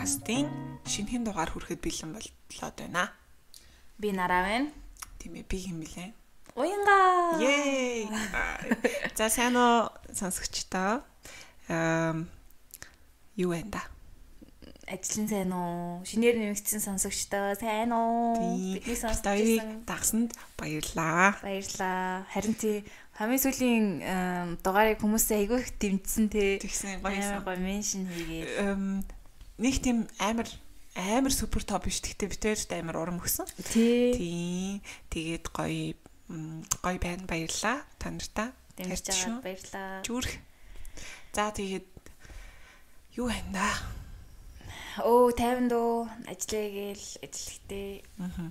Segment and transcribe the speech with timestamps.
[0.00, 0.48] подкастын
[0.88, 3.12] шинэхэн дугаар хүрэхэд бэлэн боллоо байна.
[4.00, 4.72] Би нараа байна.
[5.20, 6.16] Тийм ээ би хэм блэ?
[6.56, 7.36] Уянга.
[7.36, 8.08] Yay!
[9.20, 11.04] За сайн уу сонсогчдоо.
[11.68, 12.32] Эм
[13.36, 13.84] юу вэ да?
[14.88, 16.00] Ажлын сайн уу?
[16.08, 18.40] Шинээр нэмэгдсэн сонсогчдоо сайн уу?
[18.40, 21.36] Бидний сонсогчдыг дагсанд баярлаа.
[21.44, 22.24] Баярлаа.
[22.32, 22.88] Харин тий
[23.20, 23.84] хамгийн сүүлийн
[24.64, 26.56] дугаарыг хүмүүсээ айгүй их дэмжсэн те.
[26.56, 29.19] Тэгсэн гоё гоё меншн хийгээд.
[29.60, 30.48] Нэг тийм амар
[30.96, 33.44] амар супер топ биш гэхдээ битээрт амар урам өгсөн.
[33.68, 34.16] Тий.
[34.16, 34.80] Тий.
[35.12, 35.94] Тэгээд гоё
[36.80, 38.48] гоё байна баярлаа та нартаа.
[38.80, 40.00] Дэмжиж байгаад баярлаа.
[40.02, 40.32] Зүрх.
[41.36, 41.88] За тэгээд
[43.20, 43.68] юу байна да?
[45.04, 47.90] Оо 50 дөө ажиллая гээл ажиллахтэй.
[48.18, 48.50] Аа.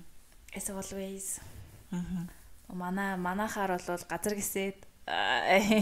[0.54, 1.42] As always.
[1.90, 2.30] Аа
[2.70, 4.86] Манай манахаар бол газар гисээд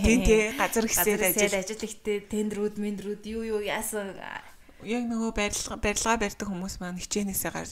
[0.08, 4.16] тий тий газар гисээд ажил ажил ихтэй тендрүүд мендрүүд юу юу яасан
[4.86, 7.72] яг нөгөө барилга барилгаа барьдаг хүмүүс маань хичээнээсээ гарч.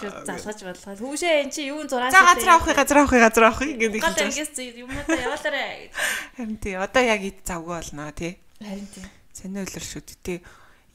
[0.00, 0.96] Шууд залгаж бодлоо.
[0.96, 2.08] Хүүшээ эн чи юун зураа.
[2.08, 4.32] За газар авах, газар авах, газар авах гэдэг хэлж байна.
[4.32, 5.92] Гадаа юм уу яваалаарэ.
[6.40, 8.40] Харин тий одоо яг ид завгүй болно тий.
[8.56, 9.04] Харин тий.
[9.36, 10.40] Санаа үлэр шүү дээ.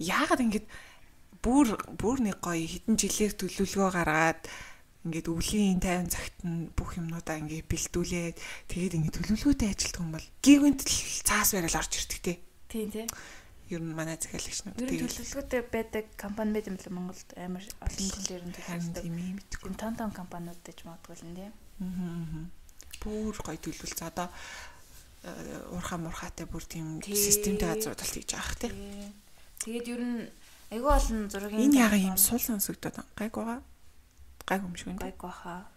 [0.02, 0.66] Яагаад ингэж
[1.46, 4.42] бүр бүр нэг гоё хитэн жилээр төлөвлөгөө гаргаад
[5.06, 8.38] ингээд өвлийн 50 цагт нь бүх юмнуудаа ингээд бэлдүүлээд
[8.68, 10.82] тэгээд ингээд төлөвлөгөөтэй ажилтдаг юм бол гівэнт
[11.24, 12.38] цаас барил орж ирдэг тий.
[12.68, 13.06] Тийм тий.
[13.68, 18.08] Ер нь манай захиалагч нар тэгээд төлөвлөгөөтэй байдаг компани байт юм л Монголд амар олон
[18.16, 19.04] жилээр нь төлөвлөдөг.
[19.04, 19.70] Тийм юм мэдгүй.
[19.76, 21.52] Том том компаниуд гэж магадгүй л нэ.
[21.84, 22.48] Аа.
[23.04, 24.00] Бүр гоё төлөвлөлт.
[24.00, 24.32] За одоо
[25.76, 28.72] урхаа мурхаатай бүр тийм системтэй газрууд л хийж байгаа хэ.
[29.60, 30.20] Тэгээд ер нь
[30.72, 33.60] айгүй олон зургийн энэ яга юм сул сонсогдоод гайг байгаа
[34.48, 35.00] гайг байна.
[35.02, 35.68] Гайг баха.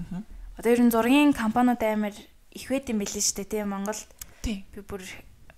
[0.00, 0.24] Аа.
[0.56, 2.16] Одоо ер нь зургийн компаниуд амар
[2.54, 4.08] их байт юм билээ шүү дээ тийм Монголд.
[4.40, 4.64] Тийм.
[4.72, 5.02] Би бүр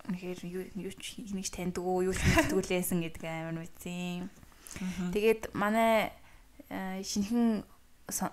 [0.08, 0.40] үнэхээр
[0.78, 4.30] юу ч нэгж таньдаг уу юу ч мэдтгүүлээсэн гэдэг амар мэдсэн.
[5.12, 6.12] Тэгээд манай
[6.70, 7.66] э, шинхэн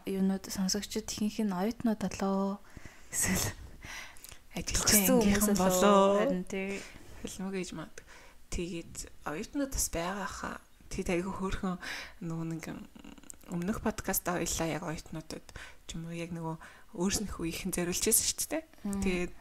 [0.05, 2.61] юунууд сонсогчд ихэнх нь оюутнууд болоо
[3.09, 3.57] эсвэл
[4.53, 6.21] ажилчин хүмүүс болоо.
[7.23, 7.93] Хэлмэг гэж мад.
[8.53, 10.57] Тэгээд оюутнууд бас байгаа хаа.
[10.93, 11.77] Тэгэд айгүй хөөрхөн
[12.21, 12.65] нөгөө нэг
[13.49, 15.47] өмнөх подкаст хоёлаа яг оюутнуудад
[15.89, 16.55] ч юм уу яг нөгөө
[16.93, 18.63] өөрснийхөө ихэн зориулж байсан шүү дээ.
[19.01, 19.31] Тэгээд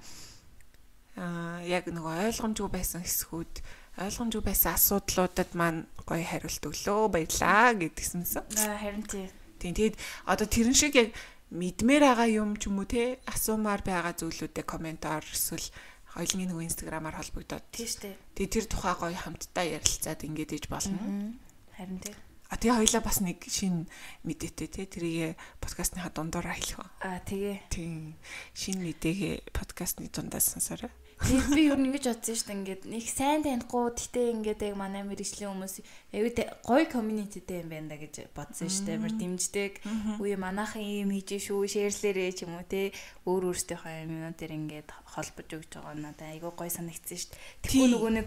[1.16, 3.54] аа яг нөгөө ойлгомжгүй байсан хэсгүүд
[4.00, 8.44] ойлгомжгүй байсан асуудлуудад маань гоё хариулт өглөө баярлаа гэдгсэнсэн.
[8.56, 9.28] Харин тий.
[9.60, 11.12] Тийм тэгэд одоо тэрэн шиг яг
[11.52, 15.68] мэдмээр байгаа юм ч юм уу те асуумаар байгаа зүйлүүдээ комментоор эсвэл
[16.16, 18.16] хоёлын нөгөө инстаграмаар холбогдоод тий штэ.
[18.32, 21.36] Тэгээ тэр тухай гоё хамтдаа ярилцаад ингэж ээж болно.
[21.76, 22.16] Харин тий.
[22.52, 23.88] А тэгээ хоёлаа бас нэг шин
[24.28, 26.92] мэдээтэй те тэрийг подкастныхаа дундуур хэлэх ба.
[27.00, 27.72] А тэгээ.
[27.72, 28.20] Тийм.
[28.52, 30.92] Шин мэдээгээ подкастны дундаас сонсороо.
[31.22, 35.06] Тэгээд би юу нэгж бодсон шүү дээ ингээд нэг сайн танихгүй гэтээ ингээд яг манай
[35.06, 35.74] мэрэгжлийн хүмүүс
[36.12, 36.30] аюу
[36.66, 39.00] гоё communityтэй юм байна да гэж бодсон шүү дээ.
[39.00, 39.72] Мөр дэмждэг.
[40.18, 42.90] Үе манайхан юм хийж шүү, шеэрлээрээ ч юм уу те
[43.22, 47.64] өөр өөртөөхөө юмнууд төр ингээд холбож өгч байгаа надад айгүй гоё санагдсан шүү дээ.
[47.70, 48.26] Тэгвэл нөгөө нэг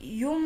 [0.00, 0.42] юм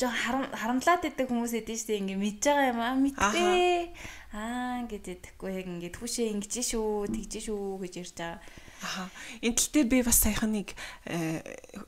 [0.00, 2.96] жоо харамлаад байдаг хүмүүс эдэн штэ ингээ мэдж байгаа юм аа.
[2.96, 3.92] Мэдтээ
[4.32, 8.40] аа ингээд тэгэхгүй яг ингээ түүшээ ингэж шүү тэгж шүү гэж ярьж байгаа.
[8.82, 9.04] Аха.
[9.44, 10.68] Энэ тал дээр би бас саяхан нэг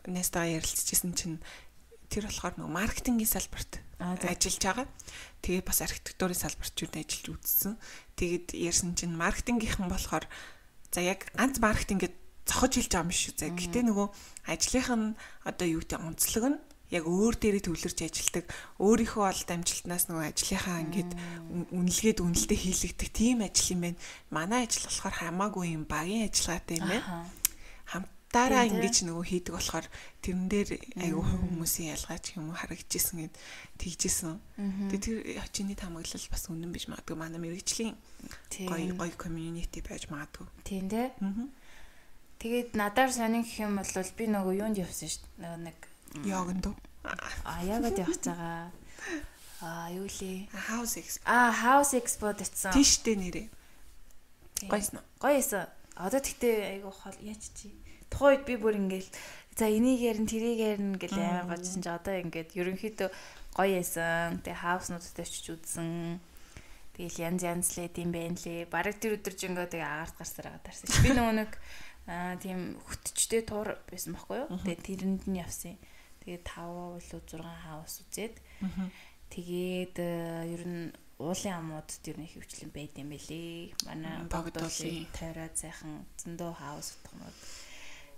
[0.05, 1.39] нэстаа ярилцчихсэн чинь
[2.13, 4.87] тэр болохоор нөгөө маркетингийн салбарт ажиллаж байгаа.
[5.41, 7.75] Тэгээд бас архитектурын салбарт ч ажиллаж үзсэн.
[8.21, 10.29] Тэгээд ярьсан чинь маркетингийнхан болохоор
[10.93, 12.15] за яг ганц маркетинг гэж
[12.47, 13.35] зохиж хэлж байгаа юм шүү.
[13.41, 14.09] За гэтээ нөгөө
[14.53, 15.17] ажлынх нь
[15.49, 16.59] одоо юу гэдэг онцлог нь
[16.95, 18.47] яг өөр дээрээ төвлөрч ажилдаг
[18.79, 21.13] өөрийнхөө олд амжилтнаас нөгөө ажлынхаа ингээд
[21.75, 23.99] үнэлгээд үнэлтэд хийлэгдэх тийм ажил юм байна.
[24.31, 27.27] Манай ажил болохоор хамаагүй юм багийн ажиллагаатай юм байна.
[27.91, 29.87] Хамтаараа ингэж нөгөө хийдэг болохоор
[30.23, 30.71] тэрэн дээр
[31.03, 33.35] аюу хүмүүсийн ялгаа ч юм уу харагдчихсэн гэд
[33.83, 34.39] тэгжсэн.
[34.95, 35.19] Тэгээ тэр
[35.51, 37.99] чиний тамаглал бас үнэн биш магадгүй манай мэрэгжлийн
[38.71, 40.47] гоё гоё community байж магадгүй.
[40.63, 41.11] Тийм дээ.
[42.39, 45.65] Тэгээд надаар сонин гэх юм бол би нөгөө юунд явсан шүү дээ.
[45.65, 45.79] Нэг
[46.71, 46.77] Уу?
[47.45, 48.71] А ягод явж байгаа.
[49.61, 50.49] А юу лээ?
[50.53, 51.25] House Expo.
[51.25, 52.73] А House Expo дэтсэн.
[52.73, 53.49] Тийштэй нэрээ.
[54.69, 55.07] Гойсон уу?
[55.21, 55.67] Гойсон.
[55.97, 57.73] Одоо тэгтээ айгу хол яач чи.
[58.11, 59.09] Тухайд би бүр ингээл
[59.57, 63.09] за энийг ярин тэрийг ярин гэл амар бодсон чи одоо ингээд ерөнхийдөө
[63.55, 64.43] гоё яасан.
[64.43, 66.21] Тэгээ хауснуудтай очиж үзсэн.
[66.99, 68.71] Тэгэл янз янз лээд юм байна лээ.
[68.71, 70.89] Бараг тэр өдөр ингээ тэгээ агаарт гарсаар байгаа даарсан.
[71.03, 71.51] Би нөгөө нэг
[72.11, 74.49] аа тийм хөтчтэй тур байсан байхгүй юу?
[74.61, 75.79] Тэгээ тэрэнд нь явсан.
[76.25, 78.35] Тэгээд 5 болоо 6 хаус үзээд.
[79.29, 80.89] Тэгээд ер нь
[81.21, 83.77] уулын амууд ер нь хөвчлэн байд юм бэлээ.
[83.85, 87.39] Манай богдуулын тойроо сайхан зөндөө хаус утгамууд.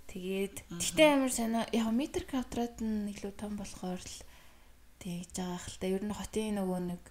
[0.06, 1.66] Тэгээд тэгтээ амар сонио.
[1.74, 4.16] Яг метр квадрат нь илүү том болохоор л
[5.02, 5.86] тэгж байгаа хэл та.
[5.90, 7.02] Ер нь хотын нөгөө нэг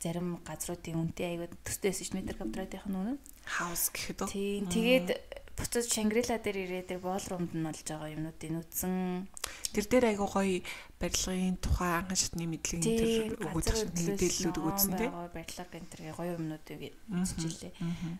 [0.00, 3.14] зарим газруудын үнэтэй аягүй төстөөс ш метр квадратынх нь үнэ
[3.44, 4.28] хаус гэхэд үү?
[4.30, 5.08] Тийм тэгээд
[5.56, 9.24] буцаж Шангрила дээр ирээд тэр боолрумд нь болж байгаа юмнуудыг нүцэн
[9.72, 10.60] тэр дээр айгуу гоё
[11.00, 13.64] барилгын тухай анхан шатны мэдлэг тэр өгөх
[13.96, 17.72] мэдээллүүд өгсөн тийм барилга энэ тэр гоё юмнуудыг үзчихлээ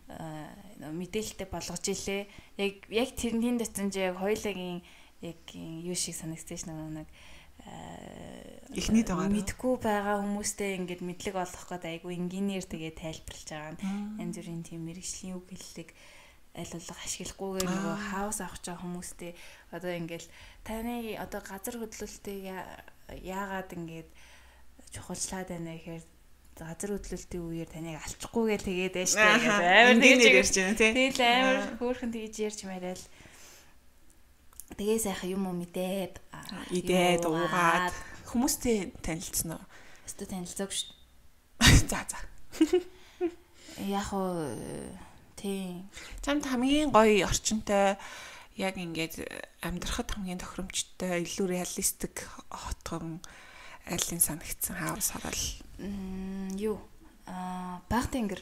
[0.09, 2.27] аа мэдээлэлтэй болгож илээ.
[2.57, 4.81] Яг яг тэрний дотор яг хоёулагийн
[5.21, 7.09] яг юу шиг санагдсан ш нэг
[8.77, 13.81] эхний дагаар мэдгүй байгаа хүмүүстэй ингээд мэдлэг олох гээд айгу инженеэр тэгээ тайлбарлаж байгаа нь.
[14.21, 15.89] Янз бүрийн тийм мэрэгжлийн үг хэллэг
[16.57, 19.31] аль болох ашиглахгүйгээр нөгөө хаус авах чаа хүмүүстэй
[19.71, 20.27] одоо ингээл
[20.65, 22.49] таны одоо газар хөдлөлтийг
[23.21, 24.09] яагаад ингээд
[24.89, 26.05] чухалчлаад байна гэхээр
[26.57, 30.91] газар хөдлөлтийн үеэр таныг алчихгүйгээл тэгээд байж таа амар тэгж ярьж байна тий.
[30.97, 33.03] Тэгэл амар хөөрхөн тэгж ярьж мараал.
[34.73, 36.13] Тэгээ сайхан юм уу мэдээд
[36.73, 37.93] идээд уугаад
[38.33, 39.63] хүмүүстэй танилцсан уу?
[40.09, 40.91] Өстө танилцаагүй шүү.
[41.91, 42.19] За за.
[43.85, 44.49] Яг уу
[45.37, 45.85] Тийм.
[46.25, 48.01] Чамд хамгийн гоё орчинтой
[48.57, 49.21] яг ингээд
[49.61, 53.21] амьдрахад хамгийн тохиромжтой илүү реалистик хотгон
[53.85, 55.43] айлын санагдсан хаус харал.
[56.57, 56.81] Юу?
[57.29, 58.41] Аа, баг тэнгэр.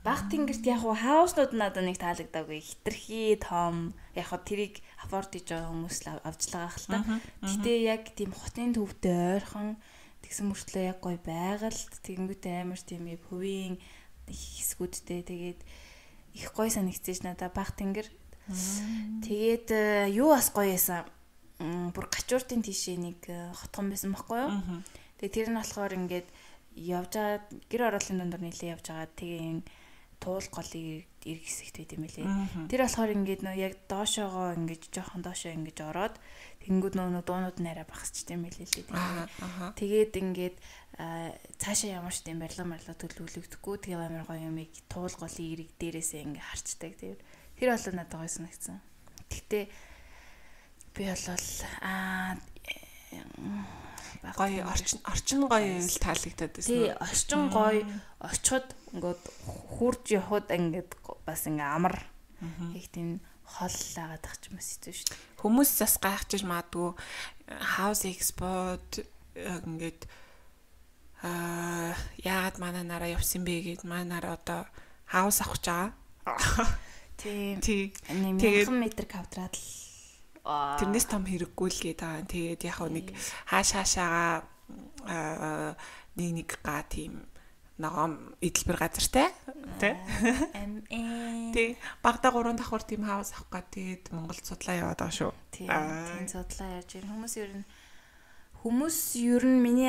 [0.00, 2.64] Баг тэнгэрт яг хуу хауснууд надад нэг таалагдаагүй.
[2.64, 3.92] Хитрхи том.
[4.16, 7.00] Яг хуу тэрийг аффорд хийж байгаа хүмүүс л авч л байгаа хэл та.
[7.44, 9.76] Гэтэ яг тийм хотын төвдөө ойрхон
[10.24, 13.76] тэгсэн мөртлөө яг гоё байгальд тэгэнгүүтээ амар тийм хөвийн
[14.32, 15.60] хэсгүүдтэй тэгээд
[16.34, 18.08] их гоё санагдсан ш надаа баг тэнгэр.
[19.22, 21.06] Тэгээд э, юу бас гоё ясан.
[21.60, 24.82] Бүр гачууртын тишээ нэг э, хотгон байсан байхгүй юу?
[25.20, 26.28] Тэгээд тэр нь болохоор ингээд
[26.74, 27.38] явж байгаа
[27.68, 29.08] гэр ороолын дундор нэлээ явж байгаа.
[29.18, 29.62] Тэгээ
[30.20, 32.28] туул голыг эрг хэсэгт байт юм лээ.
[32.68, 36.14] Тэр болохоор ингээд нөө яг доошоогоо ингээд жоохон доошоо ингээд ороод
[36.60, 38.86] тэнгууд нөө дуунууд нараа багсчтэй юм лээ лээ.
[39.80, 40.56] Тэгээд ингээд
[41.56, 45.72] цаашаа ямар ч тийм барилга марлаа төлөвлөгдөхгүй тэгээ амар гоё юм ийм туул голын эрэг
[45.80, 47.16] дээрээсээ ингээ харцдаг тийм
[47.56, 48.76] тэр болоо надад гоё санагдсан.
[49.32, 49.64] Гэхдээ
[50.92, 51.48] би болол
[51.80, 52.36] аа
[54.36, 56.70] гоё орчин орчин гоё л таалагдаад байсан.
[56.70, 57.82] Тий, орчин гоё
[58.20, 59.22] очиход ингээд
[59.76, 60.90] хурж явхад ингээд
[61.26, 61.96] бас ингээ амар
[62.74, 65.20] их тийм хол лагаад ах юм хэвчээ шүү дээ.
[65.42, 66.90] Хүмүүс бас гайхчих магадгүй
[67.58, 69.02] хаус экспорт
[69.34, 70.06] ингээд
[71.26, 71.92] аа
[72.22, 74.62] яагаад манай нараа явсан бэ гэд манай нараа одоо
[75.10, 76.68] хаус авах гэж байгаа.
[77.20, 77.60] Тийм.
[77.60, 79.89] Тэгээд 1000 м квадрат л
[80.44, 82.28] тэрнээс том хэрэггүй л гээд байгаа.
[82.28, 83.06] Тэгээд яг нэг
[83.48, 84.50] хааш хаашаага
[86.16, 87.24] нэг нэг га тийм
[87.80, 89.32] ногоом эдлбэр газартай
[89.80, 89.94] тий.
[91.52, 91.68] Тий.
[92.04, 95.32] Багада 3 давхар тийм хаус авах гад тэгээд Монголд судлаа яваад байгаа шүү.
[95.50, 95.68] Тийм.
[95.68, 97.08] Тийм судлаа явж байна.
[97.16, 97.64] Хүмүүс ер нь
[98.60, 99.88] Хүмүүс ер нь миний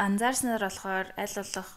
[0.00, 1.68] анзаарснаар болохоор аль болох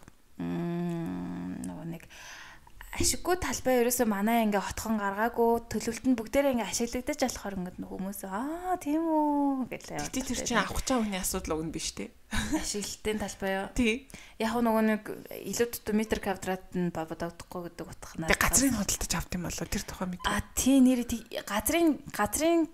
[2.96, 8.80] ашиггүй талбай ерөөсөө манай ингээ хотхон гаргаагүй төлөвлөлтөнд бүгдээрээ ингээ ашиглагдаж болохоор ингээ хүмүүс аа
[8.80, 10.00] тийм үү гэлээ.
[10.00, 12.08] Тэгтээ тэр чинь авах чаа хүний асуудал өгнө биш үү?
[12.56, 13.68] Ашиглалтын талбай юу?
[13.76, 14.08] Тий.
[14.40, 18.32] Яг нөгөө нэг илүү дутуу метр квадрат нь бодогдохгүй гэдэг утгахнаа.
[18.32, 20.24] Тэг газрын худалдаж авт юм болоо тэр тухай мэд.
[20.24, 21.04] А тий нэр
[21.44, 22.68] газрын газрын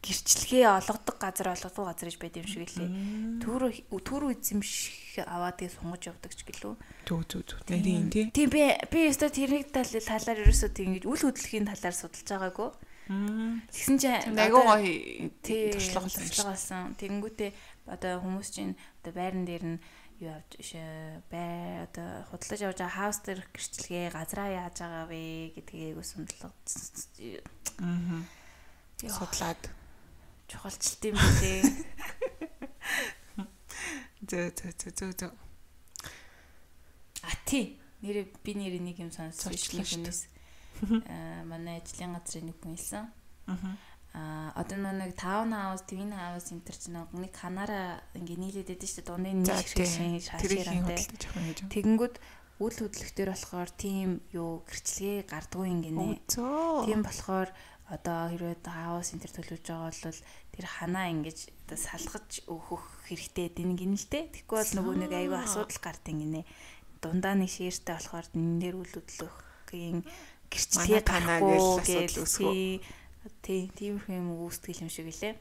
[0.00, 2.88] гэрчлэгээ олгодог газар олгодог газар гэж байд юм шиг лээ.
[3.44, 3.68] Түр
[4.00, 6.74] түр эзэмших аваад тэгээ сунгаж явдаг ч гэлөө.
[7.04, 7.58] Түү түү түү.
[7.68, 8.32] Нэрийн тий.
[8.32, 12.70] Тийм би би өстө тэрний талаар ерөөсөө тийм ингэж үл хөдлөхийн талаар судалж байгаагүй.
[13.10, 16.08] Тэгсэн чинь айгуу гоё туршлага
[16.48, 16.94] болсон.
[16.96, 17.50] Тэнгүүтээ
[17.90, 19.78] одоо хүмүүс чинь одоо байран дээр нь
[20.22, 20.78] юу авч
[21.32, 26.54] бай одоо худалдаж явж байгаа хаус дээр гэрчлэгээ газраа яаж байгаа вэ гэдгийг судлаад.
[27.82, 28.22] Аа.
[29.00, 29.62] Судлаад
[30.50, 31.62] чухалчлт юм билээ.
[34.30, 35.32] Зөө зөө зөө зөө зөө.
[37.22, 37.78] А тий.
[38.02, 40.12] Нэрээ би нэрээ нэг юм сонссон дээ.
[41.06, 43.04] Аа манай ажлын газрын нэг хүн хэлсэн.
[44.16, 48.88] Аа одоо нэг таун хаус, твин хаус энэ төр чинь нэг ханаараа ингээ нийлээд байдаг
[48.88, 49.10] шүү дээ.
[49.12, 50.98] Дуны нэг шиг шин шаашаарантай.
[51.70, 52.16] Тэгэнгүүт
[52.60, 56.24] үйл хөдлөлтөөр болохоор тийм юу гэрчлэгээ гардгүй ингэнэ.
[56.28, 57.48] Тийм болохоор
[57.90, 60.22] одоо хэрвээ хаус энэ төр төлөвлөж байгаа бол
[60.54, 64.30] тэр ханаа ингэж одоо салгаж өгөх хэрэгтэй дин гинэлтэй.
[64.30, 66.46] Тэгэхгүй бол нөгөө нэг аюу асуудал гардыг гинэ.
[67.02, 69.98] Дундаа нэг ширтэй болохоор энэ дээр үл хөдлөхийн
[70.50, 72.78] гэрчлэгээ гарахгүй гэж үсгөө.
[73.42, 75.34] Тий, тийм юм үүсгэл юм шиг лээ.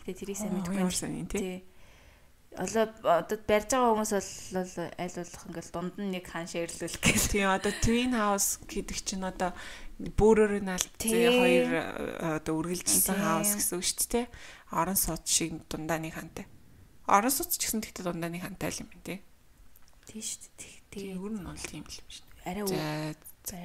[0.00, 1.28] Гэтэ тэрийг сайн мэдгүй.
[1.28, 1.62] Тий.
[2.58, 7.30] Одоо одоо барьж байгаа хүмүүс бол аль болох ингээл дунд нь нэг хан ширлүүлэх гэх.
[7.30, 9.54] Тийм одоо twin house гэдэг чинь одоо
[10.00, 11.68] Бөөрөөр нь аль хоёр
[12.40, 14.26] одоо үргэлжилсэн хаус гэсэн үг шүү дээ.
[14.72, 16.48] Орон сууц шиг дундааны хантай.
[17.04, 19.20] Орон сууц ч гэсэн тэгтээ дундааны хантай л юм тий.
[20.08, 20.74] Тийм шүү дээ.
[20.88, 22.48] Тэгээ өөр нь бол тийм л юм дээ.
[22.48, 22.72] Арай үү.
[23.44, 23.56] За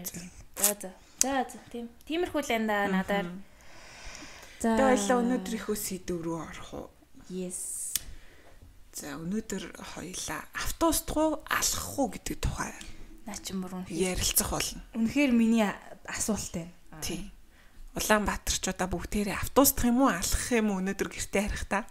[0.59, 0.91] за.
[1.23, 1.87] За за тийм.
[2.03, 3.31] Тиймэрхүү л энэ надаар.
[4.59, 4.75] За.
[4.75, 6.87] Тэгээ өнөөдрийнхөө сэдв рүү орох уу?
[7.31, 7.95] Yes.
[8.91, 9.63] За өнөөдөр
[9.95, 12.75] хоёлаа автобустгүй алхах уу гэдэг тухай
[13.25, 14.81] наа чи мөрөн ярилцах болно.
[14.93, 15.65] Үнэхээр миний
[16.05, 17.01] асуулт байна.
[17.01, 17.33] Тийм.
[17.97, 21.89] Улаанбаатарчуудаа бүгдээрээ автобусдах юм уу алхах юм уу өнөөдөр гэртээ харих та.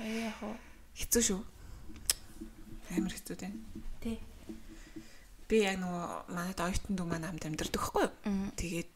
[0.00, 0.56] Ээ яг уу.
[0.96, 1.40] Хэцүү шүү.
[2.96, 3.52] Амар хэцүү дээ.
[4.00, 4.16] Тий.
[5.50, 8.52] Би яг нөгөө манайд оюутан дүү маань хамт амьдардаг хгүй юу?
[8.56, 8.94] Тэгээд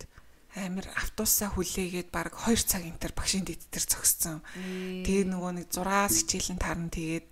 [0.53, 4.45] амар автобусаа хүлээгээд баг 2 цаг энэ төр багшийн дэд төр зогссон.
[4.53, 7.32] Тэгээд нөгөө нэг 6-аас хичээлэн тарна тэгээд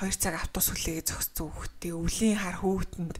[0.00, 3.16] 2 цаг автобус хүлээгээд зогссон хөхтэй өвлийн хар хөөгтөнд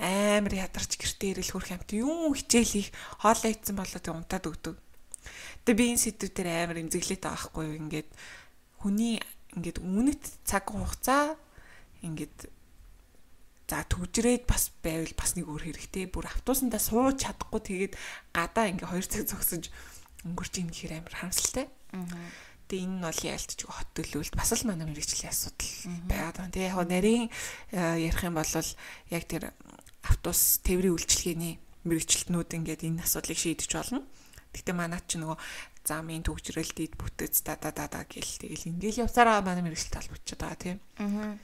[0.00, 2.88] амар ядарч гэртээ ирэл хөрх юмт юм хичээл их
[3.20, 4.74] хоолоо ийцэн болоо тэг унтаад өгдөг.
[5.68, 8.08] Тэгээ би энэ сэдв дээр амар эмзэглээд байгаа хгүй ингээд
[8.80, 9.22] хүний
[9.54, 11.38] ингээд үнэт цаг хугацаа
[12.02, 12.50] ингээд
[13.68, 16.10] за төгжрээд бас байвал бас нэг өөр хэрэгтэй.
[16.12, 17.94] Бүр автобусандаа сууж чадахгүй тэгээд
[18.34, 19.72] гадаа ингээ хоёр цаг зогсож
[20.26, 21.66] өнгөрч ийн гэхээр амар харамсалтай.
[22.64, 25.70] Тэгээ энэ нь бол яалтч хот төлөвлөлт бас л манай мэрэгчлийн асуудал
[26.08, 26.54] байгаад байна.
[26.54, 27.24] Тэгээ яг нарийн
[27.76, 28.52] ярих юм бол
[29.12, 29.52] яг тэр
[30.00, 31.54] автобус тээврийн үйлчилгээний
[31.84, 34.00] мэрэгчлэтнүүд ингээд энэ асуудлыг шийдэж болно.
[34.56, 35.36] Гэтэ манайд ч нөгөө
[35.84, 40.60] замын төгжрэл дид бүтэц да да да гэл тэгэл ингээл явсараа манай мэрэгчлэлт албачаад байгаа
[40.64, 40.78] тийм.
[40.96, 41.36] Аа.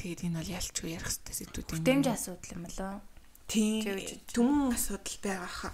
[0.00, 1.76] Тэгээд энэ бол ялчгүй ярих хэрэгтэй сэдвүүд юм.
[1.76, 2.92] Хүртээмж асуудал юм болоо.
[3.52, 3.84] Тийм.
[4.32, 5.72] Түмэн асуудал байгаа хаа.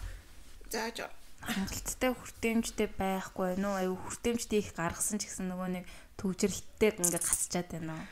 [0.72, 1.10] За жоо
[1.42, 5.84] хангалттай хүртээмжтэй байхгүй нөө аюу хүртээмжтэй их гаргасан ч гэсэн нөгөө нэг
[6.18, 8.06] төвжрэлттэй ингээд гасчаад байна уу?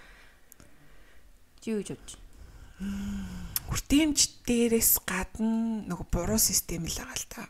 [1.61, 2.27] Чи юу гэж бодож байна?
[3.67, 7.43] Хүртээмж дээрээс гадна нөгөө буруу систем л байгаа л та.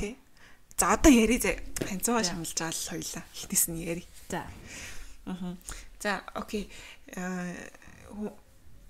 [0.00, 0.18] Тэ?
[0.74, 1.60] За одоо яри зэ.
[1.86, 3.24] Ханцаа шамлж байгаа л хоёлаа.
[3.36, 4.04] Эхнээс нь яри.
[4.26, 4.42] За.
[5.28, 5.54] Аа.
[6.02, 6.66] За, окей.
[7.14, 7.54] Аа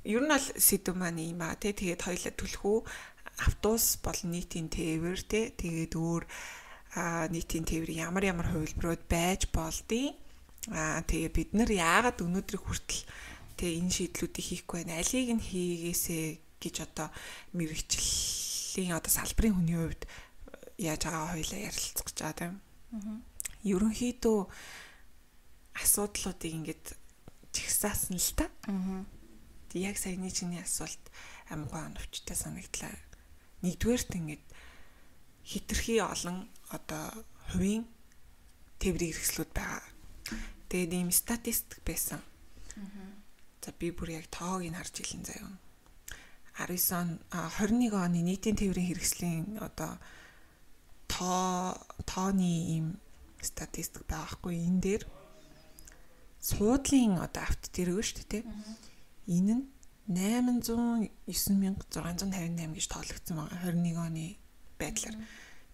[0.05, 2.79] ер нь бол сэдв маань юм аа тий тэгээд хоёлаа түлхүү
[3.39, 6.25] автобус бол нийтийн тээвэр тий тэгээд өөр
[7.33, 10.19] нийтийн тээвэр ямар ямар хувилбарууд байж болдгийг
[10.71, 13.03] аа тэгээ бид нар яагаад өнөөдрийг хүртэл
[13.57, 16.19] тэгээ энэ шийдлүүдийг хийхгүй байна алийг нь хийгээсэ
[16.63, 17.09] гэж одоо
[17.57, 20.03] мэрэгчлийн одоо салбарын хүний хувьд
[20.79, 22.55] яаж байгаа хоёлаа ярилцах гэж байгаа тийм.
[22.95, 23.19] Аа.
[23.67, 24.39] Ерөнхийдөө
[25.83, 26.87] асуудлуудыг ингээд
[27.51, 28.47] чигсаасан л та.
[28.71, 29.03] Аа.
[29.75, 31.03] Яг саяны чиний асуулт
[31.51, 32.95] амгаа оновчтой санагдлаа
[33.63, 34.45] нэгдүгээрт ингээд
[35.47, 37.07] хитрхи олон одоо
[37.51, 37.85] хувийн
[38.83, 39.83] тээврийн хэрэгслүүд байгаа.
[40.71, 42.21] Тэгээд ийм статистик байсан.
[43.63, 45.51] За би бүр яг тоог нь харж илэн заяа.
[46.59, 49.99] 19 он 21 оны нийтийн тээврийн хэрэгслийн одоо
[51.07, 52.87] тоо тооны ийм
[53.41, 55.03] статистик байхгүй энэ дээр
[56.43, 58.45] суудлын одоо авт дэрэг шүү дээ.
[59.31, 59.65] Энэ нь
[60.11, 64.35] 809658 гэж тоологдсон байгаа 21 оны
[64.79, 65.17] байдлаар.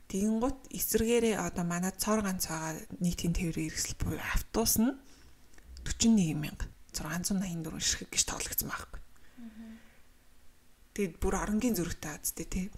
[0.08, 4.92] Тэгэнгუთ эсэргээрээ одоо манай цор ганц байгаа нийтийн тээврийн хэрэгсэл буюу автобус нь
[5.84, 9.00] 41684 ширхэг гэж тоологдсон байхгүй.
[10.96, 12.70] Тэгэд бүр оронгийн зөрөгтэй аадтэй тий.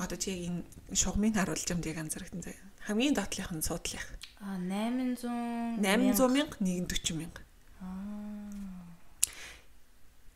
[0.00, 0.64] Одоо чи яг энэ
[0.96, 2.64] шугамыг харуулж юмд яг анзаарахтан заяа.
[2.86, 4.06] Хамгийн дотлынх нь суудлах.
[4.40, 7.42] А 800 800 мянга 140 мянга.
[7.82, 8.37] Аа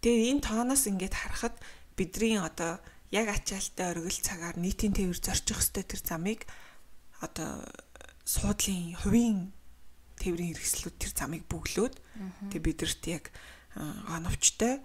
[0.03, 1.55] Тэгээ энэ тооноос ингээд харахад
[1.95, 2.83] бидний одоо
[3.15, 6.43] яг ачаалттай оргил цагаар нийтийн тээвэр зорчих хөстэй тэр замыг
[7.23, 7.63] одоо
[8.27, 9.55] суудлын хувийн
[10.19, 11.95] тээврийн хэрэгслүүд тэр замыг бүглөөд
[12.51, 13.31] тэгээ бидэрт яг
[14.11, 14.83] оновчтой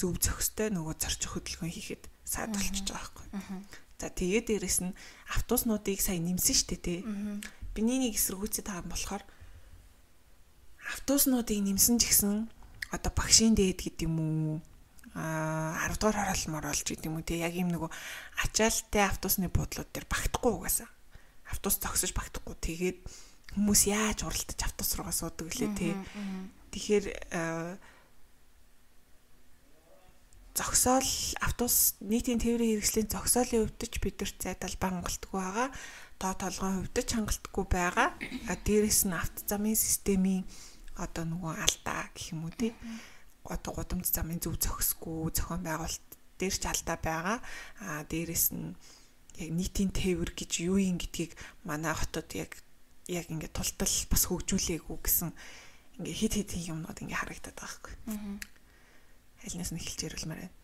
[0.00, 3.26] зөв зохистой нөгөө зорчих хөдөлгөөн хийхэд саадулчихж байгаа байхгүй.
[4.00, 4.96] За тэгээ дээрэс нь
[5.30, 6.98] автобуснуудыг сая нэмсэн штэ тий.
[7.76, 9.22] Биний нэг эсэргүүцэд байгаа болохоор
[10.88, 12.50] автобуснуудыг нэмсэн ч гэсэн
[12.94, 14.58] одоо багшийн дээд гэдэг юм уу?
[15.14, 17.26] А 10 дугаар хороол моролж гэдэг юм уу?
[17.26, 17.90] Те яг юм нөгөө
[18.46, 20.88] ачаалттай автобусны буудлууд дээр багтахгүй угаасаа.
[21.50, 22.54] Автобус зогсож багтахгүй.
[22.58, 22.98] Тэгээд
[23.54, 25.94] хүмүүс яаж уралдаж автобус руугаа суудаг лээ те
[26.74, 27.06] тэгэхээр
[30.54, 31.10] зогсоол
[31.42, 35.68] автобус нийтийн тээврийн хэрэгслийн зогсоолын хувьд ч бид нар зайдал хангалтгүй байгаа.
[36.18, 38.08] Тоо толгойн хувьд ч хангалтгүй байгаа.
[38.66, 40.46] Дээрэс нь авто замын системийн
[40.96, 42.72] одоо нөгөө алдаа гэх юм уу тий
[43.44, 46.08] одоо гудамж замын зөв зохисгүй зохион байгуулалт
[46.38, 47.38] дээр ч алдаа байгаа
[47.84, 48.74] а дээрэс нь
[49.38, 51.34] яг нийтийн тээвэр гэж юу юм гэдгийг
[51.66, 52.54] манай хотод яг
[53.10, 55.30] яг ингээд тултал бас хөгжүүлээгүй гэсэн
[56.00, 57.94] ингээ хит хит юмнууд ингээ харагдаад байгаа хгүй.
[59.44, 60.54] Алинаас нь эхэлж ярилмаар байна.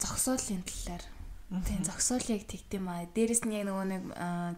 [0.00, 1.04] Зогсоолын талаар
[1.46, 3.06] Тийм зогсоол яг тэгдэм аа.
[3.14, 4.02] Дээрэс нь яг нөгөө нэг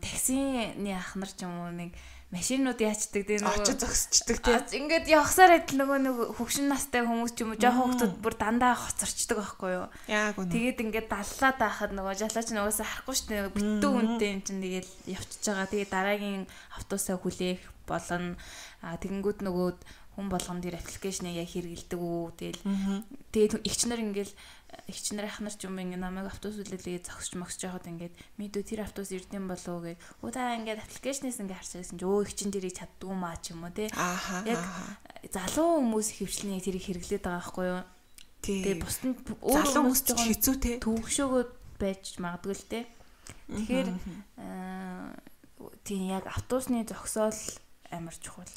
[0.00, 1.93] таксины ах нар ч юм уу нэг
[2.29, 4.61] машинууд яачдаг тийм нөгөө очиж зогсчдаг тийм.
[4.85, 8.77] Ингээд явахсаар адил нөгөө нэг хөвшин настай хүмүүс ч юм уу жоохон хүмүүсд бүр дандаа
[8.77, 9.87] хоцорчдаг байхгүй юу?
[10.13, 10.53] Яг үнэ.
[10.53, 13.49] Тэгээд ингээд даллаад байхад нөгөө жалаач нөгөөсөө харахгүй шүү дээ.
[13.57, 15.73] Битүү үнтэй юм чинь тэгээд явчихж байгаа.
[15.73, 16.45] Тэгээд дараагийн
[16.77, 18.37] автобусаа хүлээх болно.
[18.85, 19.69] А тэгэнгүүт нөгөө
[20.19, 22.23] хүн болгон дээр аппликейшнийг яг хэрэгэлдэг үү.
[22.37, 22.63] Тэгэл
[23.33, 24.35] тэгээд эгчнэр ингээл
[24.89, 28.63] эгч нар ах нар ч юм ингээ намайг автобус үлээлээ зогсож могсож яхад ингээд мэдүү
[28.65, 32.77] тэр автобус ирдэм болов өө та ингээд аппликейшнээс ингээ харж байсан чи өө эгчин тэрийг
[32.77, 34.61] чаддгүй маа ч юм уу те яг
[35.29, 37.83] залуу хүмүүс хөвчлэнийг тэрийг хэрэглээд байгаа байхгүй юу?
[38.45, 41.45] Тэгээ бусд нь залуу хүмүүс ч хэцүү те төвөгшөөгөө
[41.81, 42.81] байж магадгүй л те
[43.53, 43.89] тэгэхээр
[45.85, 47.41] тийм яг автобусны зогсоол
[47.93, 48.53] амар чухал.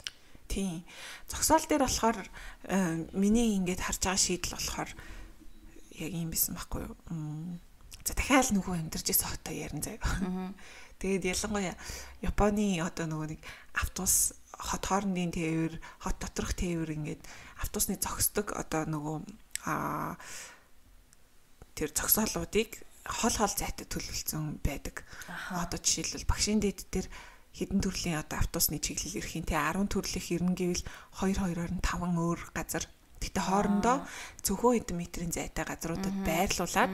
[0.47, 0.83] Тийм
[1.27, 2.19] зогсоол дээр болохоор
[3.15, 4.91] миний ингээд харж байгаа шийдэл болохоор
[6.01, 6.95] яг юм бисэн байхгүй юу.
[8.01, 10.53] За дахиад нөгөө амьдарч исэн хотоо ярин заяа.
[11.01, 11.75] Тэгээд ялангуяа
[12.21, 13.41] Японы одоо нөгөө нэг
[13.77, 17.21] автобус хот хоорондын тээвэр, хот доторх тээвэр ингээд
[17.61, 19.17] автобусны зогсдог одоо нөгөө
[19.65, 20.17] а
[21.73, 25.05] тэр зогсоолуудыг хол хол зайтай төлөвлөсөн байдаг.
[25.49, 27.07] Одоо жишээлбэл багшийн дэд дээр
[27.57, 30.85] хэдэн төрлийн одоо автобусны чиглэл ирэхин те 10 төрлөх ирнэ гэвэл
[31.17, 32.85] 2 2-оор нь 5 өөр газар
[33.21, 34.01] Гэтэ хоорондоо
[34.41, 36.91] зөвхөн хэдэн метрийн зайтай газруудад байрлуулад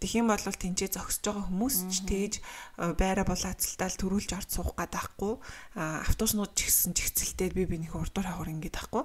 [0.00, 4.72] тэгэх юм бол тэнцээ зогсож байгаа хүмүүс ч тээж э, байраа булаацалтаал төрүүлж орж суух
[4.74, 5.32] гээд байхгүй.
[5.76, 9.04] Автобуснууд ч гэсэн чигцэлтэй би бинийх урдуур хавар ингээд байхгүй.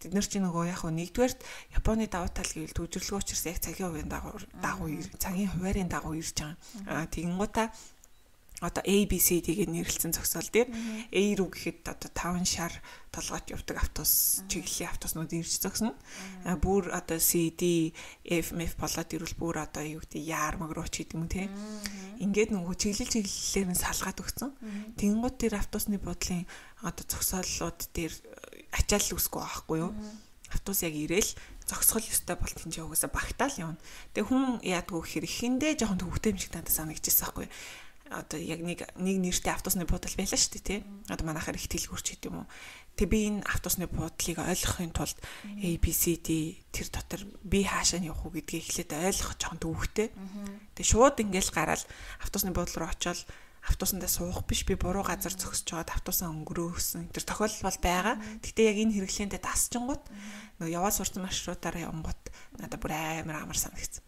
[0.00, 1.40] Тэд нар чи нөгөө яг хөө нэгдүгээрт
[1.76, 4.88] Японы давуу тал гэвэл төвжирлэг учраас яг цагийн хувийн дагуу дагуу
[5.20, 6.56] цагийн хуваарийн дагуу ирж байгаа.
[6.88, 7.68] Аа тэгэнгუута
[8.60, 12.72] одоо ABCD-г нэрлэлсэн зогсоол дээр A руу гэхэд одоо 5 шар
[13.08, 15.96] толгойд явдаг автобус чиглэлийн автобуснууд ирж зогсно.
[16.60, 21.16] Бүр одоо CD, F, F болоод ирвэл бүр одоо юу гэдэг яармаг руу ч гэдэг
[21.16, 21.48] юм те.
[22.20, 24.50] Ингээд нөгөө чиглэл чиглэлээр нь салгаад өгсөн.
[25.00, 26.44] Тэнгууд тэр автобусны бодлын
[26.84, 28.12] одоо зогсооллууд дээр
[28.76, 29.92] ачаал үсгүй байхгүй юу?
[30.52, 31.30] Автобус яг ирээл
[31.66, 33.78] зогсгол ёстой бол тэнцээ угаасаа багтаал явна.
[34.14, 37.54] Тэгээ хүн яадгүй хэрхэндээ жоохон төвөгтэй юм шиг надад санагдчихсан байхгүй юу?
[38.10, 40.80] Одоо яг нэг нэг нэртэй автобусны буудал байлаа шүү дээ тий.
[41.06, 42.50] Одоо манайхаар их дэлгүүрч гэдэг юм уу.
[42.98, 46.28] Тэг би энэ автобусны буудлыг ойлгохын тулд ABCD
[46.74, 50.08] тэр дотор би хаашаа явах уу гэдгийг эхлээд ойлгох жоохон төвөгтэй.
[50.74, 51.86] Тэг шууд ингээл гараад
[52.18, 53.22] автобусны буудлал руу очиод
[53.60, 57.12] автобусандаа суух биш би буруу газар зогсож жоод автобусаа өнгөрөөсөн.
[57.12, 58.16] Тэр тохиолдол бол байгаа.
[58.40, 60.02] Гэхдээ яг энэ хэрэглээндээ дасчингууд
[60.60, 62.22] нөгөө яваа сурсан маршрутаараа явангууд
[62.60, 64.04] надад бүр амар амар санагдсан.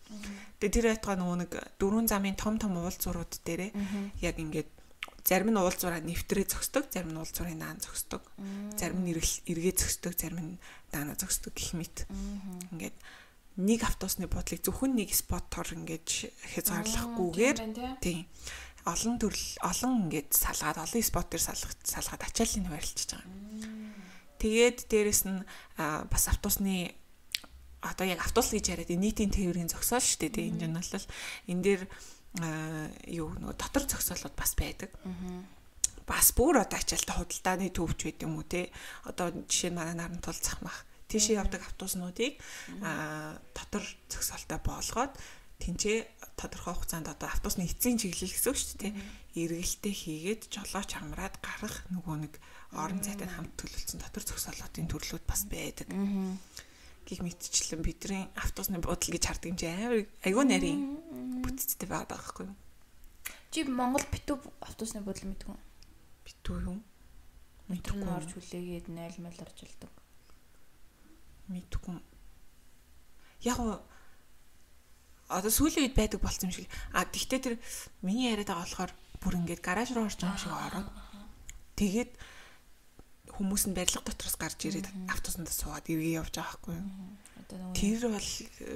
[0.61, 3.73] Тэгээ тэр байтугай нөгөө нэг дөрвөн замын том том уулзуурууд дээрээ
[4.21, 4.69] яг ингээд
[5.25, 8.21] зарим нь уулзуураа нэвтрээ зогсдог, зарим нь уулзуурын даан зогсдог.
[8.77, 10.61] Зарим нь эргээ зогсдог, зарим нь
[10.93, 12.05] даана зогсдог гэх мэт.
[12.69, 12.97] Ингээд
[13.57, 17.59] нэг автобусны бодлыг зөвхөн нэг спотоор ингээд хязгаарлахгүйгээр
[18.05, 18.29] тийм
[18.89, 23.72] олон төрөл олон ингээд салгаад олон спот дээр салгад салгаад ачааллыг байрлуулж байгаа.
[24.43, 25.47] Тэгээд дээрэс нь
[25.79, 26.99] бас автобусны
[27.79, 30.51] одоо яг автобус гэж яриад нийтийн тээврийн зогсоол шүү дээ.
[30.51, 31.07] Энэ нь бол
[31.47, 31.83] энэ дээр
[33.07, 34.91] юу нөгөө дотор зогсоолууд бас байдаг.
[36.03, 38.75] Бас бүр одоо ачаалтаа худалдааны төвч байд юм уу те.
[39.07, 42.41] Одоо жишээ нь манай наран тул захмах тийшээ явдаг автобуснуудыг
[43.55, 45.15] дотор зогсоолтой болгоод
[45.63, 48.93] тэнцээ тодорхой хугацаанд одоо автобусны эцсийн чиглэл гэсэн үг шүү дээ.
[49.39, 52.35] Эргэлтээ хийгээд жолооч хамраад гарах нөгөө нэг
[52.73, 55.89] орон зайтай хамт төлөвлөсөн дотор зогсоолоотын төрлүүд бас байдаг.
[57.05, 60.81] Гэх мэтчлэн бидний автобусны буудал гэж хардаг юм чи амар айгүй нарийн
[61.45, 62.57] бүтцтэй байгаад байгаа байхгүй юу?
[63.53, 65.61] Чи Монгол битүү автобусны буудал мэдгүй юу?
[66.25, 66.79] Битүү юу?
[67.69, 69.93] Мэдгүй орж хүлээгээд 0 мэл оржилдог.
[71.53, 71.99] Мэдгүй.
[73.45, 73.59] Яг
[75.33, 76.69] одоо сүүлийн үед байдаг болсон юм шиг.
[76.93, 77.55] А тэгтээ тэр
[78.01, 80.89] миний яриад байгаа болохоор бүр ингээд гараж руу орж байгаа юм шиг ороод
[81.77, 82.11] тэгээд
[83.37, 86.89] хүмүүс нь барилга дотроос гарч ирээд автобусанд суугаад эргээ явж байгаа хгүй юу.
[87.77, 88.31] Тэр бол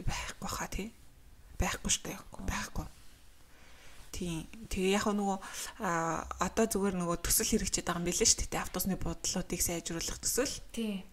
[0.07, 0.89] байхгүй хаа тий.
[1.57, 2.19] Байхгүй шүү дээ.
[2.45, 2.87] Байхгүй.
[4.13, 4.45] Тийм.
[4.69, 5.39] Тэгээ яг нөгөө
[6.41, 8.65] одоо зүгээр нөгөө төсөл хэрэгжээд байгаа юм билээ шүү дээ.
[8.65, 10.57] Автобусны бодлоодыг сайжруулах төсөл.
[10.73, 11.05] Тийм.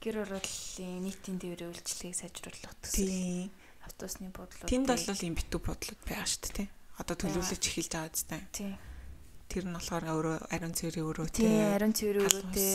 [0.00, 3.08] Гэр ороллын нийтийн тээврийн үйлчлэгийг сайжруулах төсөл.
[3.08, 3.52] Тийм
[3.86, 4.70] автобусны бодлууд.
[4.70, 6.68] Тэнд бол юм битүү бодлууд байгаа шүү дээ.
[7.02, 8.38] Одоо төлөвлөж эхэлж байгаа зү.
[8.54, 8.74] Тийм.
[9.52, 11.44] Тэр нь болохоор өөрөө ариун цэврийн өрөөтэй.
[11.44, 12.72] Тийм, ариун цэврийн өрөөтэй,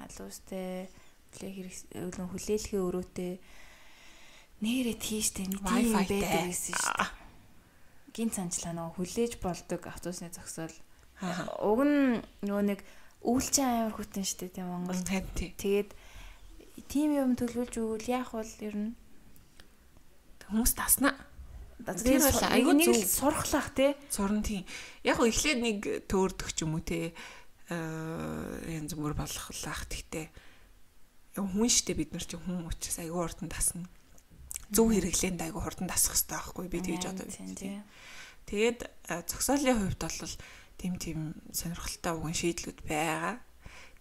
[0.00, 0.88] алуустай,
[1.36, 3.32] хүлээх хүлээлгийн өрөөтэй
[4.64, 7.12] нэрээ тийштэй нэг тийм байдаг гэсэн шүү дээ.
[8.16, 10.72] Гин цанчлаа нөгөө хүлээж болдог автобусны зогсоол.
[11.60, 12.80] Уг нь нөгөө нэг
[13.20, 14.96] үүлчин аймар хүтэн шүү дээ тийм Монгол.
[14.96, 15.92] Тэгээд
[16.88, 18.96] тийм юм төлөвлөж өгвөл яах вэ ер нь
[20.46, 21.14] Хүмүүс таснаа.
[21.84, 23.92] Тэр бол айгүй зөв сурхлах тий.
[24.08, 24.64] Сурн тийм.
[25.04, 27.12] Яг гоо эхлээд нэг төөрдөх ч юм уу тий.
[27.68, 30.32] Аа янз бүр болохлах гэхдээ
[31.42, 33.84] хүн штэ бид нар чи хүн учраас айгүй хурдан тасна.
[34.72, 37.28] Зөв хэрэглээнд айгүй хурдан тасах хэрэгтэй байхгүй би тэгж одоо.
[38.46, 38.80] Тэгээд
[39.28, 40.34] зогсоолын хувьд бол
[40.80, 41.20] тийм тийм
[41.52, 43.36] сонирхолтой уган шийдлүүд байгаа.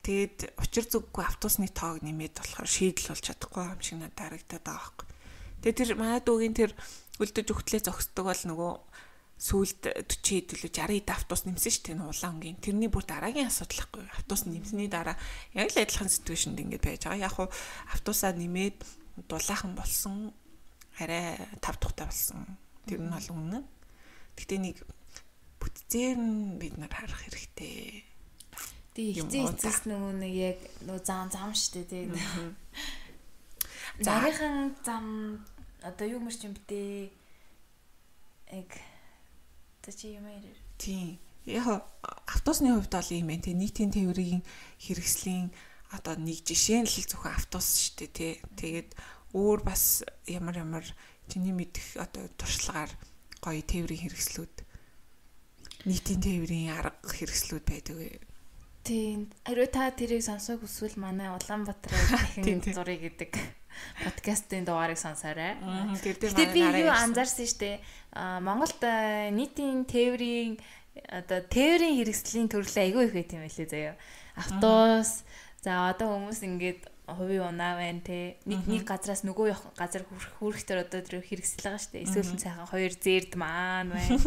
[0.05, 4.77] Тэгээд учир зүггүй автобусны тоог нэмээд болохоор шийдэл болж чадахгүй юм шиг надад харагдаад байгаа
[4.85, 5.07] байхгүй.
[5.65, 6.71] Тэгээд тэр манай дүүгийн тэр
[7.19, 8.71] үлдэж өгтлээ зогсдог бол нөгөө
[9.35, 12.57] сүүлд 40 хэдүүлээ 60 хэд автобус нэмсэн шүү дээ улаангийн.
[12.63, 14.07] Тэрний бүр дараагийн асуудал байхгүй.
[14.15, 15.19] Автобус нэмсний дараа
[15.51, 17.27] яг л адилхан ситүэйшнд ингэж байж байгаа.
[17.27, 17.51] Яг хуу
[17.91, 18.79] автобусаа нэмээд
[19.27, 20.31] дулаахан болсон
[20.99, 22.47] арай тав тухтай болсон.
[22.87, 23.63] Тэр нь бол үнэн.
[24.39, 24.77] Гэтэ нэг
[25.59, 28.07] бүтцээр нь бид нар харах хэрэгтэй.
[28.95, 32.15] Тэг ихцэн эцэс нөгөө нэг яг нөгөө зам зам штэ тэг.
[33.99, 35.05] Нарийнхан зам
[35.81, 37.09] одоо юу мэрч юм бтэ
[38.51, 38.71] яг
[39.91, 40.57] чи юм ярив.
[40.77, 41.19] Тийм.
[41.45, 41.85] Яг
[42.25, 44.41] автобусны хувьд бол юм байна те нийтийн тээврийн
[44.81, 45.51] хэрэгслийн
[45.91, 48.33] одоо нэг жишээ нь л зөвхөн автобус шүү дээ тий.
[48.57, 48.89] Тэгээд
[49.37, 50.85] өөр бас ямар ямар
[51.29, 52.91] чиний мэдих одоо туршлагаар
[53.43, 54.55] гоё тээврийн хэрэгслүүд
[55.85, 58.25] нийтийн тээврийн арга хэрэгслүүд байдаг?
[58.85, 59.29] Тийм.
[59.45, 63.31] Ариу та тэрийг сонсох хүсвэл манай Улаанбаатарын дахин зургийг гэдэг
[64.03, 65.57] подкастын дугаарыг сонсоорой.
[65.99, 67.79] Гэтэ би юу анзаарсан штэ
[68.15, 68.79] Монголд
[69.35, 70.59] нийтийн тээврийн
[71.11, 73.95] одоо тээврийн хэрэгслийн төрөл айгүй их байт юм байлээ заяа.
[74.39, 75.27] Автобус
[75.59, 80.03] за одоо хүмүүс ингээд хувийн унаа байна те нэг нэг газраас нөгөө газар
[80.39, 84.17] хүрхтэр одоо тэр хэрэгсэл байгаа штэ эсвэл сайхан хоёр зээрд маань байна.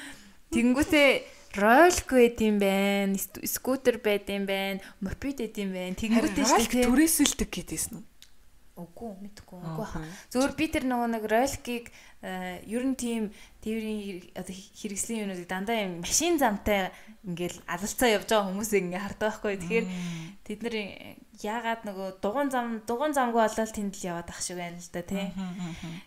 [0.52, 1.10] Тэнгүүтээ
[1.56, 5.96] ролик байд юм байна, скутер байд юм байна, мопед байд юм байна.
[5.96, 8.04] Тэнгүүтээ штэ түрээсэлдэг гэдээсэн үү?
[8.78, 9.58] Үгүй мэдгүй.
[9.58, 10.06] Үгүй хаа.
[10.30, 11.90] Зөвөр би тэр нөгөө нэг роликийг
[12.22, 16.94] э, ер нь тийм тээврийн хэрэгслийн юмнуудыг дандаа юм машин замтай
[17.26, 19.54] ингээл алалцаа явж байгаа хүмүүсийг ингээ хардаг байхгүй.
[19.58, 19.86] Тэгэхээр
[20.46, 20.76] тэд нар
[21.42, 25.02] яагаад нөгөө дугуун зам дугуун замгүй болол тэнд л яваад ах шиг байна л да
[25.02, 25.26] тий.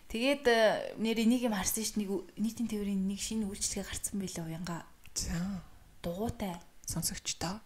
[0.08, 2.08] Тэгээд э, нэр энийг юм харсан ш нэг
[2.40, 4.78] нийтийн тээврийн нэг шинэ үйлчлэгээ гарцсан байлаа уянга.
[5.12, 5.60] За.
[6.00, 6.56] Дугуйтай
[6.88, 7.60] сонсогчдоо.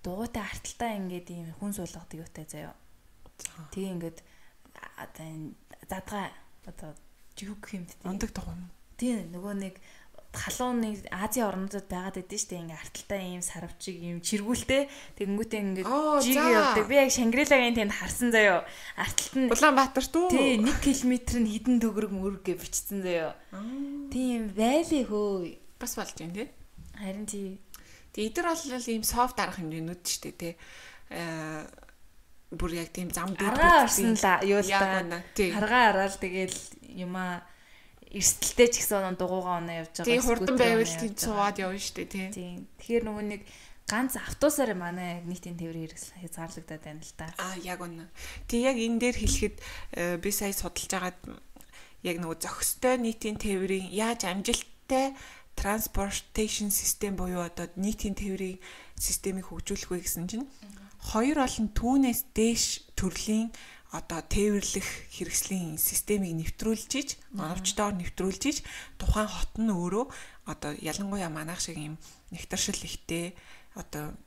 [0.00, 2.72] Дугуйтай арталтай ингээд ийм хүн суулгадаг юутай заяа.
[3.72, 4.18] Тэгээ ингээд
[4.96, 5.52] одоо энэ
[5.88, 6.32] задгаа
[6.64, 6.90] одоо
[7.36, 7.94] гэх юм бэ?
[8.08, 8.72] Ундаг тухайн.
[8.96, 9.74] Тийм нөгөө нэг
[10.36, 12.62] халууны Азийн орнуудад байгаад байдсан шүү дээ.
[12.64, 14.88] Ингээ арталтай ийм сарвчиг ийм чиргүүлтэй.
[15.16, 15.86] Тэгэнгүүтээ ингээ
[16.20, 16.86] жиг явдаг.
[16.88, 18.64] Би яг Шангрилагийн тэнд харсан заяо.
[18.96, 20.28] Арталт нь Улаанбаатар туу.
[20.28, 23.32] Тий 1 км нь хідэн төгрөг мөрөг гэж бичсэн заяо.
[24.12, 25.56] Тийм байлээ хөө.
[25.80, 26.48] Бас болж байна тий.
[26.96, 27.60] Харин тий.
[28.12, 30.54] Тэгээ эдэр бол ийм софт арга хэмжээнүүд шүү дээ тий.
[31.12, 31.64] Аа
[32.50, 35.22] бүр яг тийм зам дээр орсон л юу л да.
[35.34, 36.58] Харгаа араал тэгэл
[36.94, 37.42] юма
[38.06, 40.06] эрсдэлтэй ч гэсэн дугуугаа оноо явж байгаа.
[40.06, 42.70] Тийм хурдан байвал тийм цуваад явна шүү дээ тийм.
[42.78, 43.42] Тэгэхээр нөгөө нэг
[43.90, 47.26] ганц автобусаар манай яг нийтийн тээврийн хэрэгсэл хязгаарлагдаад байна л да.
[47.38, 48.06] Аа яг үнэ.
[48.46, 49.56] Тэг яг энэ дээр хэлэхэд
[49.94, 51.18] э, би сая судалж агаад
[52.06, 55.14] яг нөгөө зохистой нийтийн тээврийн яаж амжилттай
[55.58, 58.62] transportation system буюу одоо нийтийн тээврийн
[58.98, 60.46] системийг хөгжүүлэх вэ гэсэн чинь
[61.06, 62.64] хоёр олон түүнээс дээш
[62.98, 63.54] төрлийн
[63.94, 68.58] одоо тээвэрлэх хэрэгслийн системийг нэвтрүүлж иж, оновчдоор нэвтрүүлж иж
[68.98, 70.04] тухайн хот нь өөрөө
[70.50, 71.94] одоо ялангуяа манайх шиг юм
[72.34, 73.38] нэгтаршил ихтэй
[73.78, 74.18] одоо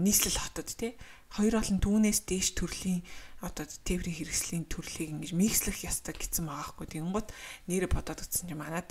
[0.00, 0.96] нийслэл хотод тий
[1.36, 3.04] хоёр олон түүнээс дээш төрлийн
[3.44, 6.86] одоо тээврийн хэрэгслийн төрлийг ингэж микслэх ёстой гэсэн байгаа хгүй.
[6.88, 7.28] Тэнгууд
[7.68, 8.88] нэрэ бодоод утсан чинь манад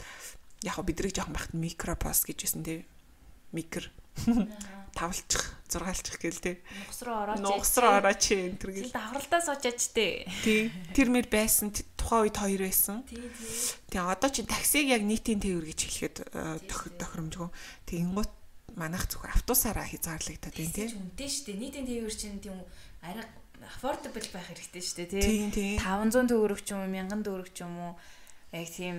[0.61, 2.85] яг бидрийг жоохон байхад микропост гэж байсан тий
[3.49, 3.89] микр
[4.97, 6.51] тавлчих, зургаалчих гээл те.
[6.81, 7.39] Нугас руу орооч.
[7.45, 8.95] Нугас руу орооч энэ төр гэл.
[8.97, 10.25] Давхралтаа суучаач те.
[10.41, 10.73] Тий.
[10.97, 13.05] Тэр мэр байсан тухайн үед хоёр байсан.
[13.05, 13.93] Тий, тий.
[13.93, 16.17] Тэгээ одоо чи таксиг яг нийтийн тээвэр гэж хэлэхэд
[16.97, 17.49] тохиромжгүй.
[17.85, 18.31] Тэгэнгუთ
[18.73, 20.89] манайх зүгээр автобусаараа хязгаарлагдаад байна тий.
[20.97, 21.61] Үнэтэй шүү дээ.
[21.61, 22.57] Нийтийн тээвэр чинь тийм
[23.05, 23.25] арай
[23.69, 25.77] affordable байх хэрэгтэй шүү дээ тий.
[25.77, 27.93] 500 төгрөг ч юм уу 1000 төгрөг ч юм уу
[28.53, 28.97] яг тийм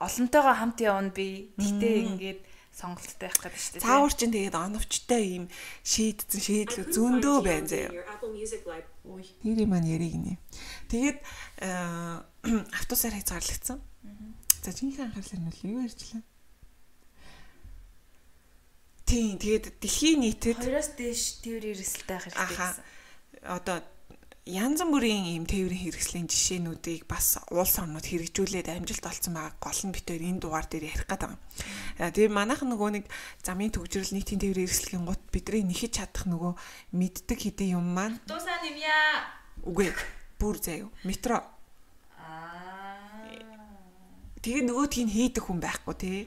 [0.00, 1.52] олонтойгоо хамт явна би.
[1.56, 2.40] Гэтэ ингээд
[2.74, 3.86] сонголттой байх гэдэг шүү дээ.
[3.86, 5.44] Цаавар чинь тэгээд оновчтой ийм
[5.86, 7.90] шийдсэн шийдлүүд зөндөө байна заяа.
[9.46, 10.34] Нэрийг маань яриг нэ.
[10.90, 11.18] Тэгээд
[12.74, 13.78] автобусаар хязгаарлагдсан.
[14.64, 16.22] За жинхэнэ анхаарлаа нь юу ярьчлаа?
[19.06, 22.84] Тийм тэгээд дэлхийн нийтэд хоёроос дээш тээвэр эрсэлтэй байх хэрэгтэй гэсэн.
[23.44, 23.78] Одоо
[24.44, 29.94] янз бүрийн ийм тээврийн хэрэгслийн жишээнүүдийг бас улс орнууд хэрэгжүүлээд амжилт олцсон байгаа гол нь
[29.96, 31.40] битээр энэ дугаар дээр ярих гэдэг юм.
[31.96, 33.04] Тэгээ манайхан нөгөө нэг
[33.40, 36.52] замын төгжрөл нийтийн тээврийн хэрэгслийн гут бидний нэхэж чадах нөгөө
[36.92, 39.32] мэддэг хэдийн юм маань Тусаа нэмья.
[39.64, 39.96] Үгүй
[40.36, 40.92] бүр заяа.
[41.08, 41.40] Метро.
[42.20, 43.24] Аа.
[44.44, 46.20] Тэгээ нөгөөдгийг хийдэг хүн байхгүй тий.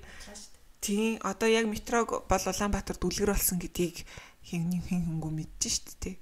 [0.82, 4.10] Тийм одоо яг метрог бол Улаанбаатар дүлгэр болсон гэдгийг
[4.42, 6.18] хин хин хөнгөө мэдэж штт тий.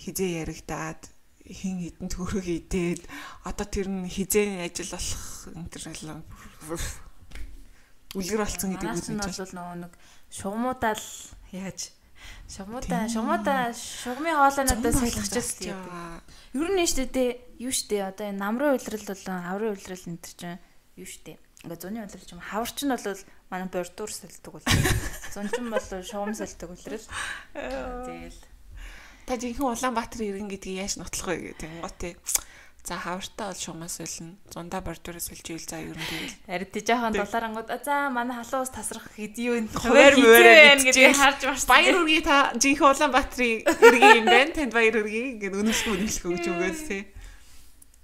[0.00, 1.12] Хизээ яригадаад
[1.44, 3.02] хин хідэн төгрөг идээд
[3.44, 5.22] одоо тэр нь хизээ ажил болох
[5.68, 5.82] төр
[8.16, 9.92] үлгэр болсон гэдэг үг нь бол нөгөө нэг
[10.34, 11.06] шугамудаа л
[11.54, 11.94] яаж
[12.50, 15.80] шугамудаа шугамудаа шугамын хоолойнуудаа солихчихсан юм.
[16.58, 20.34] Ер нь штэ тэ юу штэ одоо энэ намрын улирал болон хаврын улирал энэ төр
[20.34, 20.58] чинь
[20.98, 21.38] юу штэ.
[21.62, 23.06] Ингээ зуны улирал ч юм хаварч нь бол
[23.46, 24.66] манай бордуур солидог бол.
[25.30, 27.06] Зунчин бол шугам солидог улирал.
[27.54, 28.38] Тэгэл
[29.30, 32.18] та жинхэнэ Улаанбаатар иргэн гэдгийг яаж нотлох вэ юм гоо тий.
[32.82, 34.34] За хавартаа бол шугамаас солино.
[34.50, 36.34] Зундаа бордураас солиж ийл за ер нь тэгэл.
[36.50, 41.40] Ард тий жоохон долларангууд за манай халуун ус тасрах хэдий юу хуваар мөрөө гэдгийг харж
[41.46, 41.62] байна.
[41.70, 44.50] Баяр үргээ та жинхэнэ Улаанбаатарын иргэн юм байна.
[44.50, 47.02] Танд баяр үргээ ингээд үнэлэх үнэлэх өгч өгөөс тий.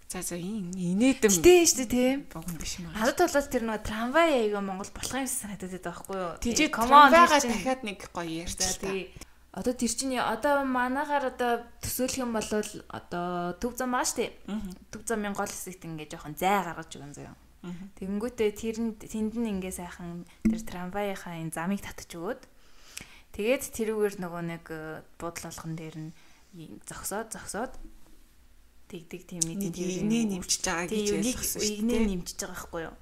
[0.06, 1.42] За за инээдэм.
[1.42, 2.18] Тэ шүү дээ тийм.
[2.30, 3.10] Богон биш юм аа.
[3.10, 6.32] Надад болоод тэр нэг трамвай аяга Монгол болох юм санагдаад байдаг байхгүй юу?
[6.38, 8.94] Тийж трамвайгаа дахиад нэг гоё ярьж та.
[9.56, 12.44] Одоо тэр чинь одоо манаагаар одоо төсөөлөх юм бол
[12.92, 14.36] одоо төв зам байгаа штэ.
[14.92, 17.36] Төв замын гол хэсэгт ингээ жоохон зай гаргаж өгөн заяа.
[17.96, 22.42] Тэгэнгүүтээ тэр нь тэнд нь ингээ сайхан тэр трамвайынхаа энэ замыг татчих өгөөд
[23.32, 26.10] тэгээд тэрүүгээр нөгөө нэг э, буудлын болгон дээр нь
[26.86, 27.72] зогсоод зогсоод
[28.86, 32.06] тэгдэг тийм нэг игнээ нэмчихэж байгаа гэж ойлгосон шүү дээ.
[32.06, 32.96] Нэмчихэж байгаа байхгүй юу?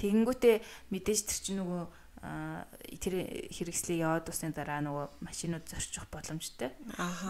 [0.00, 0.56] Тэгэнгүүтээ
[0.96, 1.82] мэдээж тэр чинь нөгөө
[2.20, 3.14] тэр
[3.48, 6.76] хэрэгслийг яваад усны дараа нөгөө машинууд зорчих боломжтой.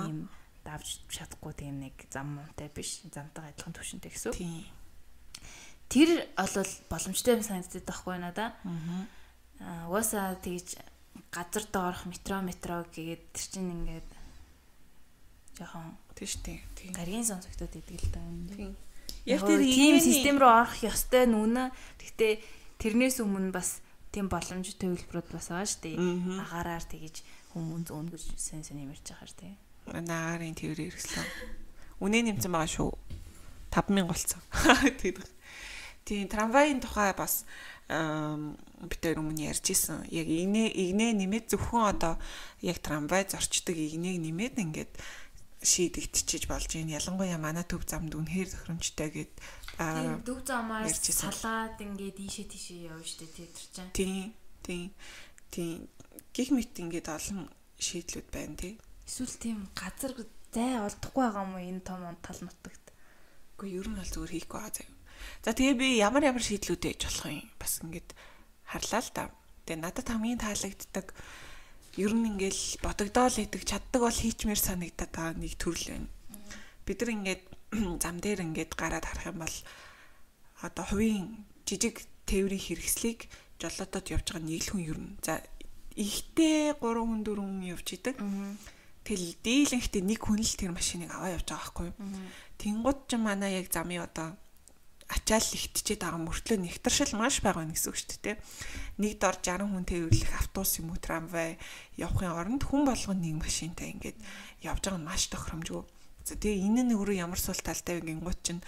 [0.03, 0.27] Ийм
[0.67, 3.07] давж чадахгүй тийм нэг зам муутай биш.
[3.07, 4.35] Замтайгаа адилхан төвшөнтэй гэсэн.
[5.87, 8.51] Тэр олвол боломжтой юм санагддаг байхгүй надаа.
[9.63, 10.83] Аа угаасаа тэгж
[11.31, 14.11] газар доорх метро метро гэгээд тэр чинь ингээд
[15.55, 16.59] жоохон тийш тий.
[16.91, 18.21] Гаргийн сонсогдоод идэг л да
[18.59, 18.75] юм.
[19.27, 21.71] Яг тэр ийм систем рүү орох ёстой нүнэ.
[22.01, 22.33] Гэхдээ
[22.81, 25.97] тэрнээс өмнө бас тийм боломж төвлөрүүд бас байгаа шүү дээ.
[26.43, 27.17] Агаараар тэгэж
[27.55, 29.55] хүмүүс зөөн гэж сэн сэн юмэрч байгаа шүү дээ.
[30.07, 31.29] Наагарын тэрээр хэрэгслээ.
[32.03, 32.91] Үнэ нэмсэн байгаа шүү.
[33.71, 34.43] 5000 болцсон.
[35.01, 35.19] Тэр.
[36.05, 37.47] Тийм трамвайн тухай бас
[37.91, 40.07] бид тэр өмнө ярьж исэн.
[40.11, 42.15] Яг игнэ игнэ нэмээд зөвхөн одоо
[42.63, 44.93] яг трамвай зорчдөг игнэг нэмээд ингээд
[45.61, 46.97] шийдэгдчихэж болж байна.
[46.97, 49.33] Ялангуяа манай төв замд үнэхээр тохиромжтой гэд
[49.81, 53.93] Тийм дүг замаар салаад ингээд ийшээ тийшээ явна штэ тэр чинь.
[53.97, 54.33] Тийм.
[54.61, 54.93] Тийм.
[55.49, 55.89] Тийм.
[56.37, 57.49] Гих мэт ингээд олон
[57.81, 58.77] шийдлүүд байна тий.
[59.09, 60.13] Эсвэл тийм газар
[60.53, 62.85] зай олдохгүй байгаа юм уу энэ том тал нутагт.
[63.57, 64.97] Үгүй ер нь бол зүгээр хийхгүй байгаа заяа.
[65.45, 68.11] За тэгээ би ямар ямар шийдлүүд ээж болох юм бас ингээд
[68.69, 69.25] харлаа л да.
[69.65, 71.07] Тэгээ надад хамгийн таалагддаг
[71.99, 76.09] ер нь ингээл бодогдоол идэг чаддаг бол хийчмээр санагдаад байгаа нэг төрөл байна.
[76.87, 77.43] Бид нар ингээд
[78.03, 79.57] зам дээр ингээд гараад харах юм бол
[80.63, 83.27] одоо хувийн жижиг тээврийн хэрэгслийг
[83.59, 85.09] жолоодод явж байгаа нэг л хүн ерөн.
[85.25, 85.43] За
[85.99, 88.17] ихтэй 3 хүн 4 хүн явж идэг.
[89.03, 91.89] Тэгэл дийлэнхтэй нэг хүн л тэр машиныг аваа явж байгаа байхгүй?
[92.61, 94.39] Тэнгууд ч манай яг замын одоо
[95.11, 98.37] ачаал ихтчихэд байгаа мөртлөө нэгтаршил маш байгаа гэсэн үг шүү дээ.
[99.03, 101.59] Нэг дор 60 хүн тээвэрлэх автобус юм уу трамвай
[101.99, 104.19] явахын оронд хүн болгон нэг машинтай ингээд
[104.63, 105.83] явж байгаа нь маш тохиромжгүй.
[106.23, 108.63] За тэгээ энэ нь өөрөө ямар сул талтай вэ гингууд чинь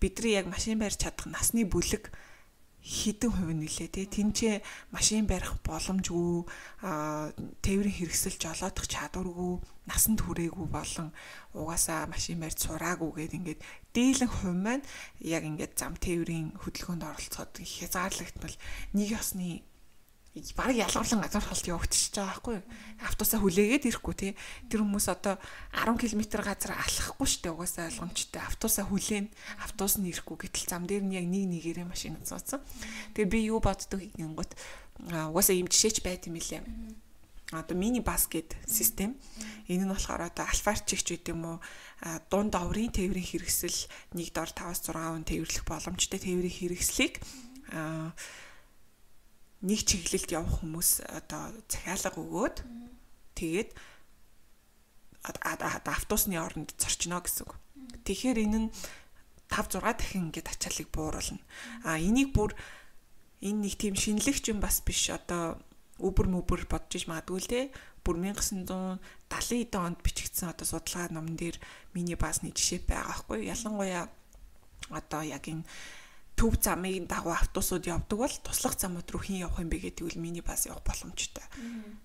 [0.00, 2.08] бидний яг машин барьж чадах насны бүлэг
[2.82, 4.56] хідэн хувь нэлээ тий тэнцээ
[4.90, 6.42] машин барих боломжгүй
[7.62, 11.14] тээврийн хэрэгсэл жолоодох чадваргүй насанд хүрээгүй болон
[11.54, 13.60] угаасаа машин барьж сураагүй гэд ингээд
[13.94, 14.84] дийлэн хувь маань
[15.22, 18.56] яг ингээд зам тээврийн хөдөлгөөнд оролцоход хязгаарлагдмал
[18.98, 19.62] нэг ёсны
[20.32, 22.58] баг ялгарлан газар холт явагдчихж байгаа байхгүй.
[23.04, 24.32] Автобусаа хүлээгээд ирэхгүй тий.
[24.72, 25.36] Тэр хүмүүс одоо
[25.76, 28.40] 10 км газар алхахгүй штэ угаасаа ойлгомжтой.
[28.40, 29.28] Автобусаа хүлээн
[29.60, 32.64] автобус нь ирэхгүй гэтэл зам дээр нь яг нэг нэгээрээ машин цууцсан.
[33.12, 34.56] Тэгээ би юу боддог гингот
[35.04, 36.64] угаасаа ийм жишээч байт юм лээ.
[37.52, 39.20] Одоо мини бас гэд систем.
[39.68, 41.58] Энэ нь болохоор одоо альфарч ч гэдэг юм уу
[42.32, 47.20] дунд оврын тээврийн хэрэгсэл нэг дор 5-6 хүн тээвэрлэх боломжтой тээврийн хэрэгслийг
[47.76, 48.16] аа
[49.62, 52.56] нэг чиглэлд явах хүмүүс одоо захиалга өгөөд
[53.38, 53.70] тэгээд
[55.22, 57.54] автобусны оронд зорчно гэсэн үг.
[58.02, 58.68] Тэгэхээр энэ нь
[59.46, 61.38] 5 6 дахин ингээд ачааллыг бууруулна.
[61.86, 62.58] А энийг бүр
[63.38, 65.62] энэ нэг тийм шинэлэгч юм бас биш одоо
[66.02, 67.60] үбэр мүбэр бодож иж магадгүй л те
[68.02, 71.56] бүр 1970 онд бичигдсэн одоо судалгаа номон дээр
[71.94, 74.10] миний баасны жишээ байгаа хгүй ялангуяа
[74.90, 75.62] одоо яг энэ
[76.42, 80.18] төв замын дагуу автобусууд явдаг бол туслах замууд руу хэн явах юм бэ гэдэг үл
[80.18, 81.46] миний бас явах боломжтой.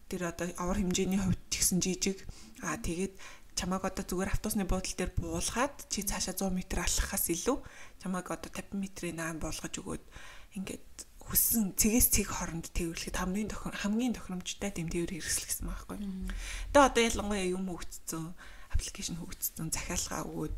[0.05, 2.21] Тэр одоо авар хэмжээний хувьд ч гэсэн жижиг
[2.61, 3.17] аа тэгээд
[3.57, 7.57] чамайг одоо зүгээр автобусны буудлын дээр буулгаад чи цаашаа 100 м алхахаас илүү
[7.97, 10.05] чамайг одоо 50 м-ийн наан болгож өгөөд
[10.53, 10.85] ингээд
[11.25, 16.29] хүссэн цэгээс цэг хооронд тээвэрлэхэд хамгийн хамгийн тохиромжтой тээвэр хэрэгсэл гэсэн байгаа байхгүй.
[16.77, 18.25] Тэгээ одоо ялангуяа юм хөгжсөн
[18.73, 20.57] аппликейшн хөгжсөн захиалга өгөөд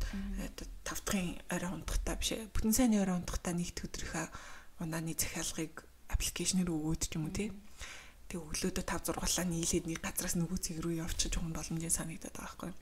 [0.86, 4.26] тав дахын орой ундахтаа биш бүтэн сайны орой ундахтаа нэгт өдрийнхаа
[4.82, 7.50] унааны захиалгыг аппликейшнээр өгөөд ч юм уу тий.
[8.30, 12.70] Тэгээ өглөөдөө 5 6-лаа нийлээд нэг газраас нөгөө цэг рүү явчих юм боломжийн санагдаад байгаа
[12.70, 12.72] байхгүй.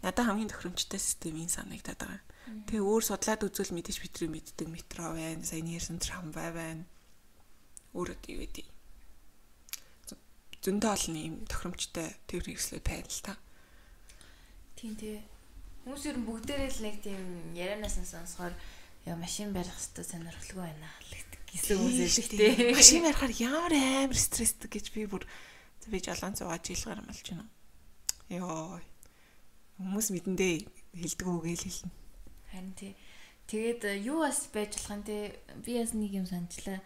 [0.00, 2.20] Надад хамгийн тохиромжтой систем энэ санагдаад байгаа.
[2.66, 6.84] Тэгээ өөр судлаад үзвэл мэдээж битрий мэддэг метро байна, сайн ярьсан трамвай байна
[7.92, 8.66] өөрөө юу гэдэг
[10.64, 13.34] зөндөө олон юм тохиромжтой тэр хэрэгслүүд байна л та.
[14.82, 15.22] Тийм тий.
[15.86, 17.22] Хүмүүс ер нь бүгдээрээ л нэг тийм
[17.54, 18.50] ярианаас нь сонсохоор
[19.06, 20.90] яа машин барих хэвээр сонирхолтой байна
[21.52, 22.72] гэсэн үг хэлдэг тий.
[22.72, 25.22] Машин барихаар ямар амар стресстэй гэж би бүр
[25.86, 27.46] би жолоон цугааж илгаар малж байна.
[28.32, 28.80] Йоо.
[29.76, 30.54] Хүмүүс мэдэндээ
[30.96, 31.92] хэлдэг үгээл хэлнэ.
[32.50, 32.92] Харин тий.
[33.52, 36.80] Тэгээд юу бас байж болох юм те би бас нэг юм санчлаа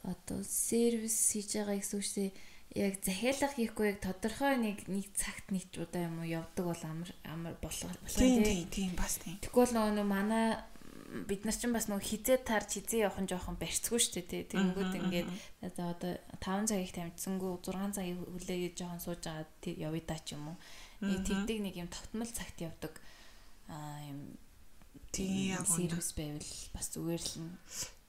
[0.00, 2.32] одоо сервис хийж байгаа гэсэн үг шүү
[2.74, 7.10] яг захиалга хийхгүй яг тодорхой нэг нэг цагт нэг удаа юм уу явдаг бол амар
[7.24, 9.38] амар болох болох тийм тийм бас тийм.
[9.44, 10.58] Тэгвэл нөгөө манай
[11.06, 14.42] бид нар чинь бас нөгөө хизээ тарж хизээ явах нь жоохон барьцгүй шүү дээ тий.
[14.50, 15.28] Тэнгүүд ингээд
[15.62, 19.46] одоо 5 цагийг тамжсангүй 6 цагийг хүлээгээд жоохон сууж байгаа
[19.86, 20.58] явъя да ч юм уу.
[21.00, 22.92] Нэг тэгдэг нэг юм тогтмол цагт явдаг
[23.70, 24.36] аа юм
[25.14, 27.32] тийм сервис байвал бас зүгээр л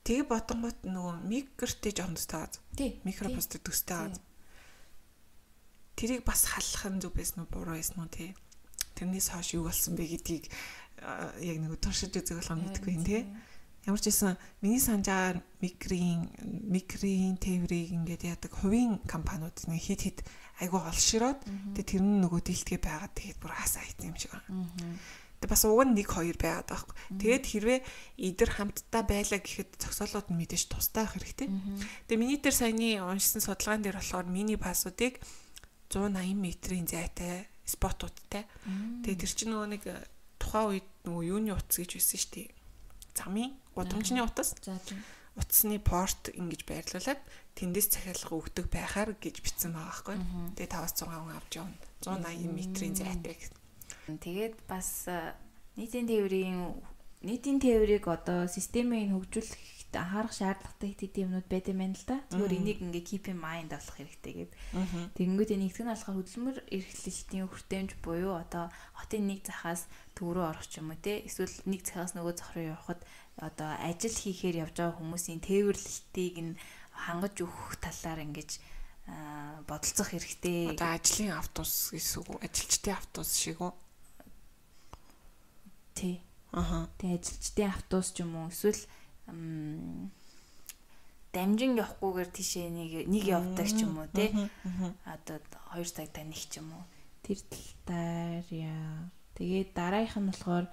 [0.07, 2.63] Тэгээ бодонгот нөгөө микротэй жоон төстэй газ.
[2.79, 2.95] Тий.
[3.03, 4.23] Микропосттэй төстэй газ.
[5.97, 8.37] Тэрийг бас халах нь зүг байсан уу буруу байсан уу тий.
[8.93, 10.45] Тэрнээс хойш юу болсон бэ гэдгийг
[11.41, 13.25] яг нэг туршиж үзэх болох мэдгүй юм тий.
[13.89, 16.29] Ямар ч байсан миний санджаар микрийн
[16.69, 20.19] микрийн тээврийг ингээд яадаг хувийн компаниуд нэг хит хит
[20.61, 21.41] айгуу олшироод
[21.73, 24.69] тэгээ тэр нь нөгөө дэлтгээ байгаад тэгээд бүр хасаа хийсэн юм шиг байна.
[25.39, 26.95] Тэг бас уг нь 1 2 байгаад байхгүй.
[27.21, 27.79] Тэгээд хэрвээ
[28.17, 31.47] идэр хамтдаа байлаа гэхэд зогсоолууд нь мэдээж тустай байх хэрэгтэй.
[32.09, 35.21] Тэгээ миний дээр саяны уншсан судалгаан дээр болохоор мини пассуудыг
[35.91, 38.47] 180 м-ийн зайтай спотуудтай.
[39.03, 39.99] Тэгээ тэр чинь нөгөө нэг э,
[40.39, 42.47] тухайн үед нөгөө юуны утас гэж байсан шүү дээ.
[43.15, 44.55] Замын гудамжны утас.
[44.63, 45.03] За тийм.
[45.37, 47.21] Утасны порт ингэж байрлуулад
[47.53, 50.17] тэндээс захиалга өгдөг байхаар гэж бичсэн байгаа байхгүй.
[50.57, 51.77] Тэгээ 5-6 хүн авч явна.
[52.01, 53.57] 180 м-ийн зайтай гэсэн.
[54.17, 55.05] Тэгээд бас
[55.77, 56.73] нийтийн тээврийн
[57.21, 59.13] нийтийн тээврийг одоо системийн
[59.87, 62.17] хөгжүүлэхэд анхаарах шаардлагатай хэд хэдэн юмнууд байд юм байна л да.
[62.31, 64.51] Зүгээр энийг ингээ keep in mind болох хэрэгтэй гэд.
[65.15, 68.65] Тэгэнгүүт нэгтгэн нь болохоор хөдөлмөр эрхлэлтийн хүртээмж буюу одоо
[68.99, 72.51] хотын нэг захаас төв рүү орох ч юм уу те эсвэл нэг захаас нөгөө зах
[72.55, 73.01] руу явхад
[73.39, 76.59] одоо ажил хийхээр явж байгаа хүмүүсийн тээвэрлэлтийг нь
[76.91, 78.59] хангаж өгөх талаар ингэж
[79.69, 80.75] бодолцох хэрэгтэй.
[80.75, 83.71] Одоо ажлын автобус гэсэн үг ажилчдын автобус шиг үү?
[85.95, 86.15] Тий.
[86.51, 86.91] Аха.
[86.99, 88.83] Тэгээ ажилчдын автобус ч юм уу эсвэл
[91.35, 94.31] дамжин явахгүйгээр тийшээ нэг нэг явдаг ч юм уу тий.
[95.05, 95.37] Одоо
[95.75, 96.85] 2 цагтаа нэг ч юм уу.
[97.21, 97.39] Тэр
[97.85, 99.11] талаар яа.
[99.37, 100.65] Тэгээд дараагийнх нь болохоор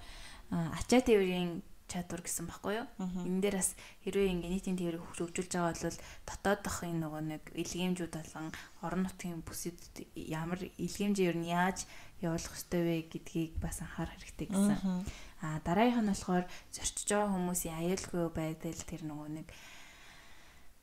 [0.50, 2.88] ачаа тээврийн чадвар гэсэн баггүй юу?
[3.28, 8.46] Энэ дээр бас хэрвээ ингээ нийтийн тээврийг хөгжүүлж байгаа бол дотоодохын нөгөө нэг илгээмжүүд болон
[8.80, 9.78] орон нутгийн бүсэд
[10.16, 11.84] ямар илгээмжээр нь яаж
[12.24, 15.04] явуулах ёстой вэ гэдгийг бас анхаарах хэрэгтэй гэсэн.
[15.44, 19.48] Аа дараагийнх нь болохоор зорчиж байгаа хүмүүсийн аюулгүй байдал тэр нөгөө нэг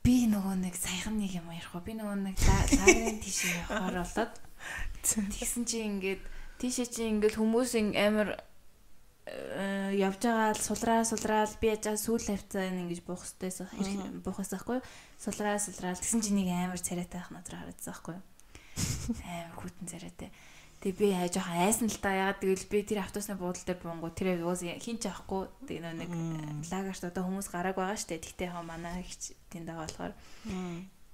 [0.06, 1.82] би нөгөө нэг саяхан нэг юм ярих уу?
[1.82, 4.34] Би нөгөө нэг лагерын тийш явахаар болоод
[5.02, 6.22] тэгсэн чи ингээд
[6.62, 8.38] тийшээ чи ингээд хүмүүсийн амар
[9.26, 14.78] э, явж байгаа л сулраа сулраал би яжаа сүүл хавцаа ингэж буух хэвээр буухаас байхгүй
[15.18, 18.18] сулраа сулраал тэгсэн чи нэг амар царайтай ах надраа харагдсан байхгүй
[19.26, 20.30] амар хүтэн царайтай
[20.82, 22.10] Тэгээ би яа жоохон айсан л та.
[22.10, 25.46] Ягаад гэвэл би тэр автобусны буудлын дээр буунгу тэр уус хин ч авахгүй.
[25.70, 26.10] Тэгээ нэг
[26.66, 28.18] лагерт одоо хүмүүс гарааг байгаа штэ.
[28.18, 30.12] Тэгтээ хаа манай ихч тэнд байгаа болохоор.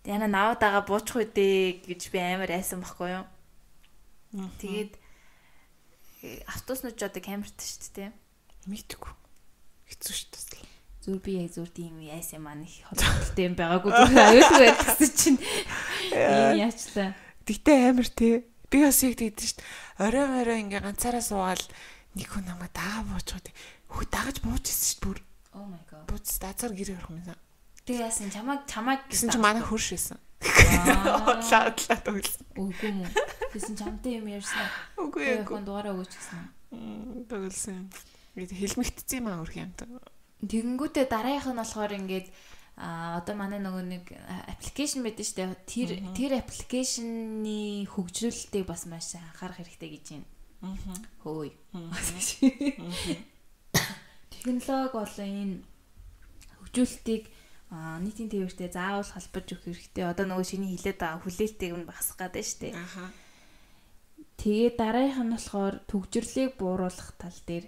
[0.09, 3.27] Яна наваад байгаа буучих үдээ гэж би амар айсан байхгүй юу?
[4.57, 4.93] Тэгээд
[6.25, 8.05] э, автобуснууд ч одоо камерт штэ тэ
[8.73, 9.13] мэдгүй
[9.93, 10.65] хэцүү штэ
[11.09, 15.11] зүр би яг зүр тийм яйс юм аа нэг холбоотой юм байгаагүй зүр аюулгүй гэсэн
[15.17, 15.41] чинь.
[16.13, 17.17] Ийм яачлаа.
[17.49, 19.61] Гэтэ амар тий Би бас яг тэгдэж шít.
[19.97, 21.65] Орой орой ингээ ганцаараа суугаал
[22.15, 23.49] нэг хүн намайг дагаа буучгаад
[23.89, 25.19] хөө дагаж бууж ирсэн шít бүр.
[25.57, 26.05] Oh my god.
[26.05, 27.41] Бууц дазар гэрээ орох юм байна.
[27.89, 30.21] Тэгээ яасан чамаг чамаг гэсэн чи манай хөрш байсан.
[30.45, 32.45] Лаа лаа тоглосон.
[32.55, 33.09] Үгүй юм.
[33.57, 34.69] Гэсэн чамтай юм ярьсан.
[35.01, 35.49] Үгүй яг.
[35.49, 36.39] Яг дугаараа өгөөч гэсэн.
[37.33, 37.89] Тоглосон.
[38.37, 39.73] Хэлмэгтцсэн юм аа өрх юм.
[40.45, 42.27] Тэгэнгүүтээ дараагийнх нь болохоор ингээд
[42.79, 44.05] а одоо манай нөгөө нэг
[44.55, 45.67] аппликейшн байдаг шүү дээ.
[45.67, 50.27] Тэр тэр аппликейшны хөгжүүлэлтийг бас маш анхаарах хэрэгтэй гэж байна.
[50.63, 50.95] Аа.
[51.27, 51.51] Хөөе.
[54.31, 55.57] Технологи болон энэ
[56.63, 57.25] хөгжүүлэлтийг
[57.75, 60.07] аа нийтийн тээвэртэй заавал холбож өгөх хэрэгтэй.
[60.07, 62.75] Одоо нөгөө шиний хилээд байгаа хүлээлтийг нь багасгах гэдэг шүү дээ.
[62.79, 63.11] Аха.
[64.39, 67.67] Тэгээд дараагийнх нь болохоор төгжрлийг бууруулах тал дээр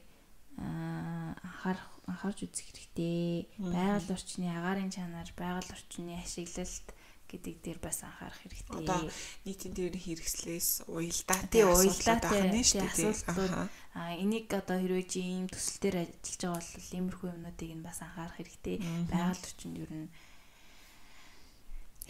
[0.63, 3.49] аа анхаарах анхаарч үзэх хэрэгтэй.
[3.59, 6.89] Байгаль орчны агаарын чанар, байгаль орчны ашиглалт
[7.31, 8.83] гэдэг дээр бас анхаарах хэрэгтэй.
[8.83, 9.01] Одоо
[9.47, 13.15] нийтийн дээр хэрэгслээс уялдаатай уялдаатай байна шүү дээ.
[13.15, 13.71] асуудлууд Аха.
[13.95, 17.99] а энийг одоо хэрвээ чи ийм төсөл дээр ажиллаж байгаа бол иймэрхүү юмнуудыг нь бас
[18.03, 18.77] анхаарах хэрэгтэй.
[19.07, 20.11] Байгаль орчинд ер нь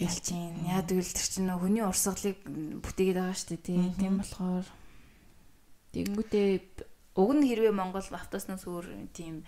[0.00, 0.64] юм.
[0.64, 2.38] Яа тэгвэл тэр чинь хүний урсгалыг
[2.80, 3.80] бүтээгээд байгаа шүү дээ тий.
[4.00, 4.66] Тийм болохоор
[5.92, 6.48] тэгэнгүүтээ
[7.20, 9.44] уг нь хэрвээ Монгол автоснаас өөр тийм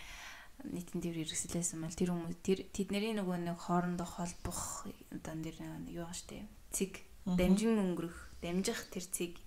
[0.71, 5.57] нийтийн төр хэрэгслээсэн бол тэр хүмүүс тэр тэдний нөгөө нэг хоорондоо холбох одоо нэр
[5.91, 6.45] юу шүү дээ.
[6.71, 6.93] Цэг
[7.27, 9.39] дамжин өнгөрөх, дамжих тэр цэг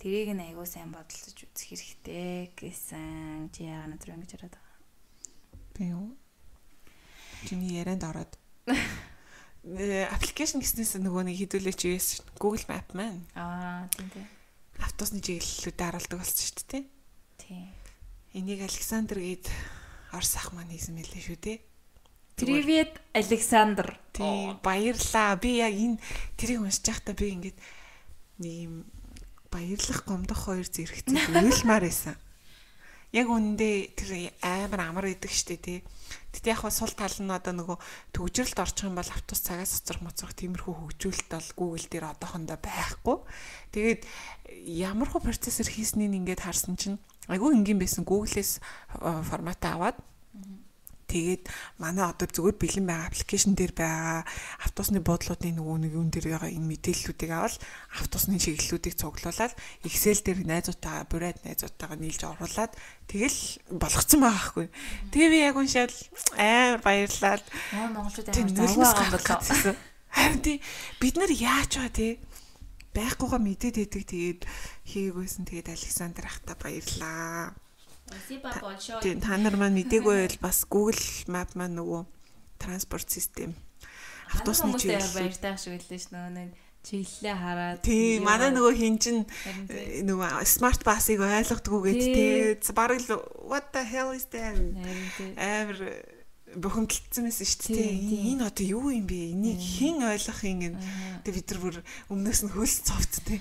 [0.00, 4.80] тэрийг нь айгуу сайн бодолцож үзэх хэрэгтэй гэсэн чи яагаад надад ингэж яриад байгаа.
[5.76, 6.16] Би юу?
[7.44, 8.32] Чиний ярианд ороод
[10.16, 14.24] аппликейшн гэснээс нөгөө нэг хідүүлээ чи US Google Map маань Аа тийм тийм.
[14.80, 16.84] автобусны чиглэлүүдэд харуулдаг болсон шүү дээ.
[17.36, 17.68] Тийм.
[18.32, 19.52] Энийг Александр гээд
[20.10, 21.58] Орс ах маань хийсэн мэлээ шүү дээ.
[22.34, 23.94] Привет Александр.
[24.12, 25.36] Тийм баярлаа.
[25.36, 26.00] Би яг энэ
[26.34, 27.58] тэрийг уншиж байхдаа би ингээд
[28.42, 28.74] нэг юм
[29.52, 32.16] баярлах гомдох хоёр зэрэгцээ уйлмаар байсан.
[33.12, 34.10] Яг үнэндээ тэр
[34.42, 35.78] амар амар идэг штэ тий.
[36.30, 37.78] Тэгтээ яг сул тал нь одоо нөгөө
[38.14, 43.16] төгжрэлд орчих юм бол автобус цагаас цоцрох моцрох тиймэрхүү хөгжүүлэлт бол Google дээр одоохондоо байхгүй.
[43.74, 44.00] Тэгээд
[44.70, 48.62] ямар хөө процессор хийснийг ингээд харсан чинь айгүй энгийн байсан Google-с
[48.94, 49.96] форматаа аваад
[51.10, 51.50] Тэгээд
[51.82, 54.22] манай одоо зүгээр бэлэн байгаа аппликейшн дээр байгаа
[54.62, 57.56] автобусны буудлуудын нөгөө нэг юм дээр байгаа энэ мэдээллүүдийг авал
[57.98, 59.52] автобусны чиглэлүүдийг цуглуулад
[59.82, 62.72] Excel дээр найзуудтайгаа бурайд найзуудтайгаа нийлж оруулаад
[63.10, 63.40] тэгэл
[63.74, 64.66] болгоцсон байгаа хгүй.
[65.10, 65.92] Тэгээ би яг уншаад
[66.38, 67.44] амар баярлаад
[67.74, 69.76] Аа монголчууд амар завгүй байгаа болоо.
[70.14, 70.58] Харин тий
[71.02, 72.12] бид нар яаж байгаа тий
[72.94, 74.40] байхгүйгаа мэдээд идэг тэгээд
[74.86, 77.54] хийгээгүйсэн тэгээд Александр ахта баярлаа.
[79.02, 82.02] Тийм та нар маань мдээгүй бол бас Google Map маань нөгөө
[82.60, 83.54] транспорт систем
[84.30, 86.50] автобусны чиглэл баяртай шиг хэллээ ш нөгөө нэг
[86.86, 89.16] чиглэлээ хараад Тийм манай нөгөө хин чин
[89.68, 95.34] э, нөгөө смарт басыг ойлгохдгүйгээд тий бараг л what the hell is that тийм.
[95.36, 95.78] амар
[96.56, 98.34] бухимдалцсан байсан шүү дээ.
[98.34, 99.38] Энэ одоо юу юм бэ?
[99.38, 100.74] Энийг хэн ойлгох юм гэн.
[101.22, 101.76] Тэгээ бид нар бүр
[102.10, 103.38] өмнөөс нь хөлс цовц тий.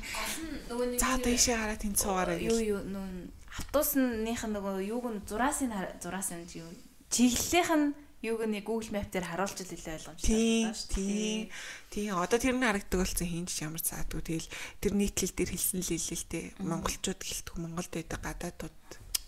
[1.01, 6.47] За дэшээ хараад энэ цуугаараа юу юу нүүн автобусных нь нөгөө юуг нь зураасыг зураасан
[6.47, 6.72] чи юу
[7.12, 7.88] чиглэлийнх нь
[8.24, 10.99] юуг нь Google Map дээр харуулж ил илүү ойлгомжтой Тийм, байна шүү дээ.
[10.99, 11.41] тийм.
[11.91, 12.12] Тийм.
[12.20, 14.22] Одоо тэр нь харагдаг болсон хинж ямар цаадгүй.
[14.28, 14.49] Тэгэл
[14.84, 16.43] тэр нийтлэл дээр хэлсэн л хэлэлтэй.
[16.60, 18.80] Монголчууд гэлтгүй Монголд байдаг гадаадууд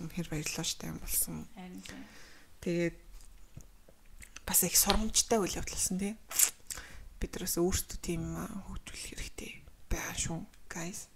[0.03, 1.47] үнэхээр баярлалаа штэ юм болсон.
[1.55, 2.03] Тийм.
[2.59, 2.95] Тэгээд
[4.43, 6.13] бас их сургамжтай үйл явдал болсон тий.
[7.15, 9.51] Бид нараас өөрсдөө тийм хөгжүүлэх хэрэгтэй
[9.87, 11.07] байгаа шүү, guys.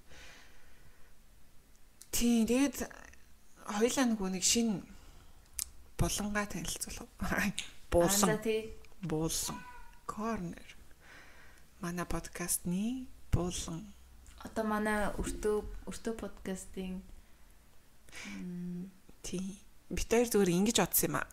[2.15, 2.87] Тийм, тэгээд
[3.65, 4.85] хоёлаа нөгөө нэг шин
[5.97, 7.09] булангаа танилцуулав.
[8.43, 8.73] Тий.
[9.01, 9.59] буулан
[10.07, 10.65] corner.
[11.81, 13.83] Манай подкастны буулан
[14.45, 17.01] Одоо манай өртөө өртөө подкастын
[19.25, 19.57] тий.
[19.89, 21.27] Бид хоёр зүгээр ингэж бодсон юм аа.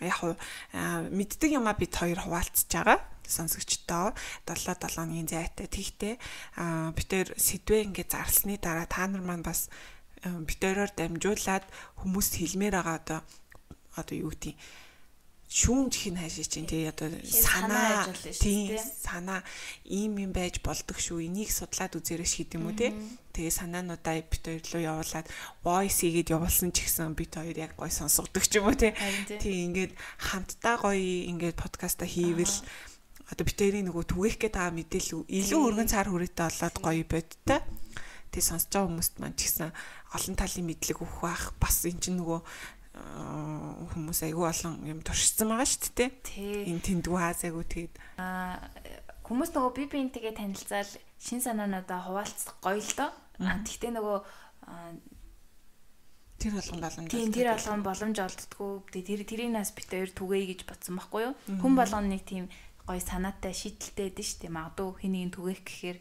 [0.00, 0.36] яг хуу
[1.12, 3.00] мэддэг юмаа бид хоёр хуваалцж байгаа.
[3.26, 4.12] Сонсогчдоо
[4.44, 5.66] 7 7 оны зайтай.
[5.66, 6.14] Тэгтээ
[6.60, 9.72] а, бид хоёр сэдвээ ингээд зарлсны дараа та нар маань бас
[10.26, 11.64] хоёроор дамжуулаад
[12.00, 13.20] хүмүүст хэлмээр байгаа одоо
[13.96, 14.54] одоо юу гэдэг
[15.46, 19.46] шүүмж хин хаашаа чинь тий одоо санаа тий санаа
[19.86, 22.90] ийм юм байж болдог шүү энийг судлаад үзээрэй шийд юм уу тий.
[23.30, 25.26] Тэгээ санаануудаа бид хоёр руу явуулаад
[25.62, 28.90] voice хийгээд явуулсан ч гэсэн бид хоёр яг гой сонсогддог ч юм уу тий.
[29.38, 29.70] Тий.
[29.70, 32.56] Ингээд хамтдаа гоё ингээд подкаста хийвэл
[33.30, 37.60] одоо бид хоёрын нөгөө түгээх гээд байгаа мэдээлэл илүү өргөн цаар хүрээтэй болоод гоё бодтой
[38.34, 39.70] тий сонсож байгаа хүмүүст маань ч гэсэн
[40.16, 42.40] олон талын мэдлэг өгөх бах бас эн чинь нөгөө
[42.96, 46.72] аа, хүмүүс айгүй олон юм туршсан байгаа шүү дээ Тий.
[46.72, 48.56] энэ тэндгүү хаасаагүй тэгээд Аа
[49.26, 53.10] хүмүүс нөгөө би биентэйгээ танилцаал шин санаануудаа хуваалцах гоё л доо.
[53.42, 54.18] Аа тэгтээ нөгөө
[56.38, 59.02] тэр болгон боломж тийм тэр алган боломж олддггүй.
[59.02, 61.34] Тэр тэрийг нас бит хоёр түгээе гэж бодсон байхгүй юу?
[61.58, 62.46] Хүн болгоно нэг тийм
[62.86, 64.52] гоё санаатай шийдэлтэй байдэн шүү дээ.
[64.54, 65.98] Магадгүй хэнийг түгээх гэхээр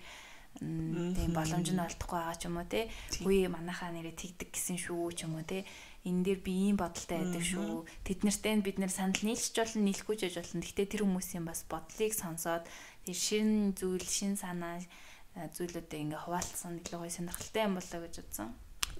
[0.59, 2.87] тийм боломж нь олдохгүй байгаа ч юм уу те.
[3.23, 5.67] Үгүй манайхаа нэрээ тэгдэг гэсэн шүү ч юм уу те.
[6.07, 7.85] Энэ дээр би ийм бодолтой байдаг шүү.
[8.07, 10.61] Тэд нартай бид нэр санал нийлж болно, нийлэхгүй ч болно.
[10.63, 12.63] Гэхдээ тэр хүмүүсийн бас бодлыг сонсоод
[13.03, 18.15] тэр шин зүйл, шин санаа э, зүйлүүдээ ингээ хуваалцсан илүү гоё сонирхолтой юм болоо гэж
[18.21, 18.55] бодсон.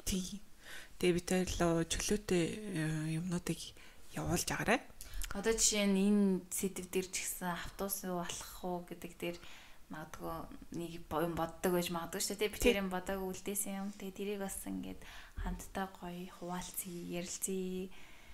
[0.06, 0.42] тий
[1.00, 2.44] тэгээ бид хоёр л чөлөөтэй
[2.76, 3.62] э, юмнуудыг
[4.14, 4.80] явуулж агараа
[5.36, 9.38] Одоо жишээ нь энэ сэдв дээр ч гэсэн автобус юу болох уу гэдэг дээр
[9.94, 10.36] магадгүй
[10.80, 12.54] нэг юм боддог байж магадгүй шүү дээ.
[12.54, 13.90] Би тэр юм бодог үлдээсэн юм.
[13.96, 15.02] Тэгээ тэрийг бас ингээд
[15.42, 17.90] хамтдаа гоё хуваалцъя, ярилцъя.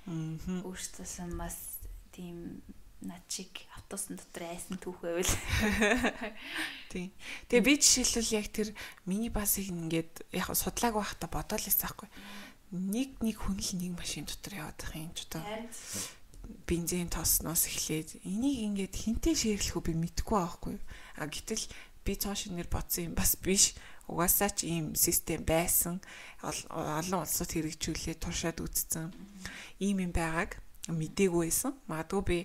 [0.08, 0.64] Аа.
[0.64, 1.82] Өөрсдөөс бас
[2.16, 2.64] тийм
[3.02, 5.26] над шиг автобусны дотор айсан түүх байвал.
[6.94, 7.10] Тийм.
[7.50, 8.70] Тэгээ би жишээлбэл яг тэр
[9.10, 12.10] мини басыг ингээд яг судлааг байхдаа бодоол байсан байхгүй.
[12.72, 15.42] Нэг нэг хүн л нэг машин дотор яваад байх юм ч одоо.
[16.68, 20.76] Бензин тоосноос эхлээд энийг ингээд хинтээ шеэрлэх үү би мэдэхгүй байхгүй.
[21.20, 21.66] А гэтэл
[22.06, 23.78] би цааш нэр бодсон юм бас биш.
[24.08, 26.02] Угаасаа ч ийм систем байсан.
[26.42, 29.14] Олон улсууд хэрэгжүүлээ туршаад үзсэн.
[29.80, 30.58] Ийм юм байгааг
[30.90, 31.78] мдээгүй байсан.
[31.88, 32.38] Магадгүй би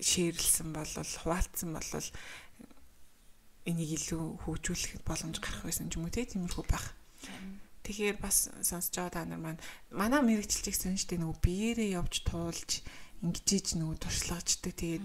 [0.00, 2.06] шеэрлсэн бол хуваалцсан бол
[3.66, 6.94] энийг илүү хөгжүүлэх боломж гарах байсан ч юм уу тиймэрхүү байх.
[7.82, 9.60] Тэгэхээр бас сонсож байгаа та нар маань
[9.90, 12.86] манай мэрэгчлэг сонжтэй нөгөө биеэрээ явж туулж
[13.26, 14.74] ингэж нөгөө туршлагачдаг.
[14.74, 15.04] Тэгээд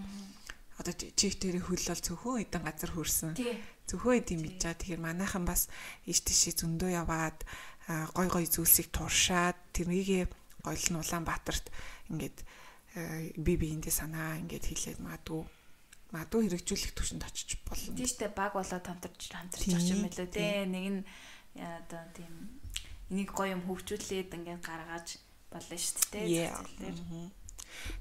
[0.77, 3.33] одоо чифтэрээ хөл бол зөвхөн эдэн газар хөрсөн.
[3.89, 4.77] Зөвхөн эдийн мэдж байгаа.
[4.77, 5.73] Тэгэхээр манайхан бас
[6.05, 7.41] иш тишээ зөндөө яваад
[8.13, 10.29] гой гой зүйлсийг туршаад тэрнийгээ
[10.61, 11.65] гоёл нь Улаанбаатарт
[12.13, 12.37] ингээд
[13.41, 15.41] би биендээ санаа ингээд хэлээд магадгүй
[16.11, 17.95] магадгүй хэрэгжүүлэх түвшинд очиж болно.
[17.95, 20.65] Тийм шүү дээ баг болоод хамтарч хамтарч явах юм билүү те.
[20.67, 21.01] Нэг нь
[21.57, 22.33] одоо тийм
[23.11, 26.51] энийг гоё юм хөгжүүлээд ингээд гаргаж болно шүү дээ.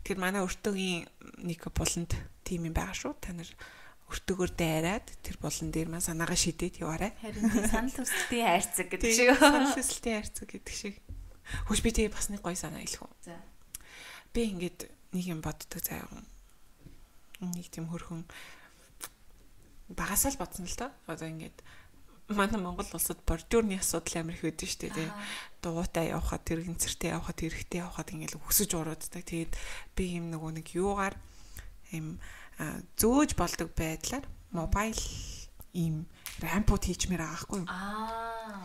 [0.07, 1.07] Тэгэхээр манай өртөгийн
[1.47, 3.13] нэг буланд тим юм байгаа шүү.
[3.21, 3.51] Та нар
[4.07, 7.13] өртөгөөр дайраад тэр булан дээр маань санаагаа шидээд яваарай.
[7.19, 9.29] Харин санал хүсэлтийн хайрцаг гэдэг шиг.
[9.35, 10.95] Санал хүсэлтийн хайрцаг гэдэг шиг.
[11.67, 13.15] Хөөш би тэгээ бас нэг гоё санаа хэлэх үү.
[13.27, 13.35] За.
[14.31, 16.07] Би ингээд нэг юм боддог заяа.
[17.43, 18.23] Нэг тийм хөрхөн
[19.91, 20.91] багасаа л бодсон л доо.
[21.11, 21.59] Одоо ингээд
[22.29, 25.11] манай Монгол улсад бордюрны асуудал амар их байдаг шүү дээ.
[25.63, 29.23] Дугуйтай явхад тэр гинцэртэй явхад хэрэгтэй явхад ингээл өсөж урууддаг.
[29.23, 29.53] Тэгээд
[29.95, 31.15] би юм нөгөө нэг юугаар
[31.95, 32.19] юм
[32.99, 35.03] зөөж болдог байдлаар мобайл
[35.77, 36.09] ийм
[36.43, 37.69] рампууд хийчмээр байгаа хгүй юу?
[37.71, 38.65] Аа.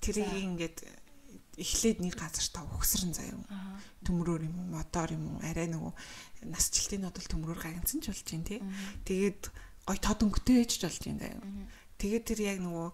[0.00, 0.78] Тэрийг ингээд
[1.56, 3.40] эхлээд нэг газар та өгсрэн заяа.
[4.04, 5.92] Төмрөөр юм уу, мотор юм уу, арай нөгөө
[6.52, 8.60] насжилтын нодол төмрөөр гагнцсан ч болж юм тий.
[9.08, 9.42] Тэгээд
[9.88, 11.40] гой тод өнгөтэй ч болж юм заяа.
[11.96, 12.88] Тэгээд тэр яг нөгөө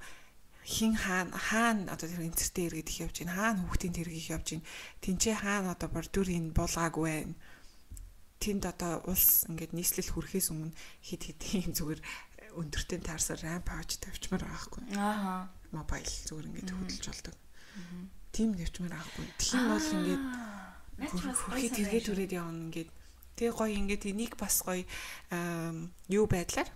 [0.62, 3.34] хин хаана хаана одоо тэр энцэртэй иргэд их явж байна.
[3.34, 4.68] Хаана хүүхдийн тэрэг их явж байна.
[5.02, 7.34] Тинчээ хаана одоо бордюрын булгаагүй байна.
[8.38, 12.00] Тэнд одоо улс ингээд нийслэл хүрэхээс өмнө хид хидийн зүгээр
[12.58, 14.82] өндөртөө таарсаар рамп авч тавьчмаар байгаа хгүй.
[14.98, 15.50] Аа.
[15.74, 17.34] Мобайл зүгээр ингээд хөдөлж болдог.
[18.32, 19.26] Тийм нэвчмээр авахгүй.
[19.38, 20.22] Тийм бол ингээд
[21.10, 22.90] хөрхий тэргээ түрээд явна ингээд
[23.38, 24.84] тэгээ гоё ингээд энийг бас гоё
[26.08, 26.68] юу байдлаар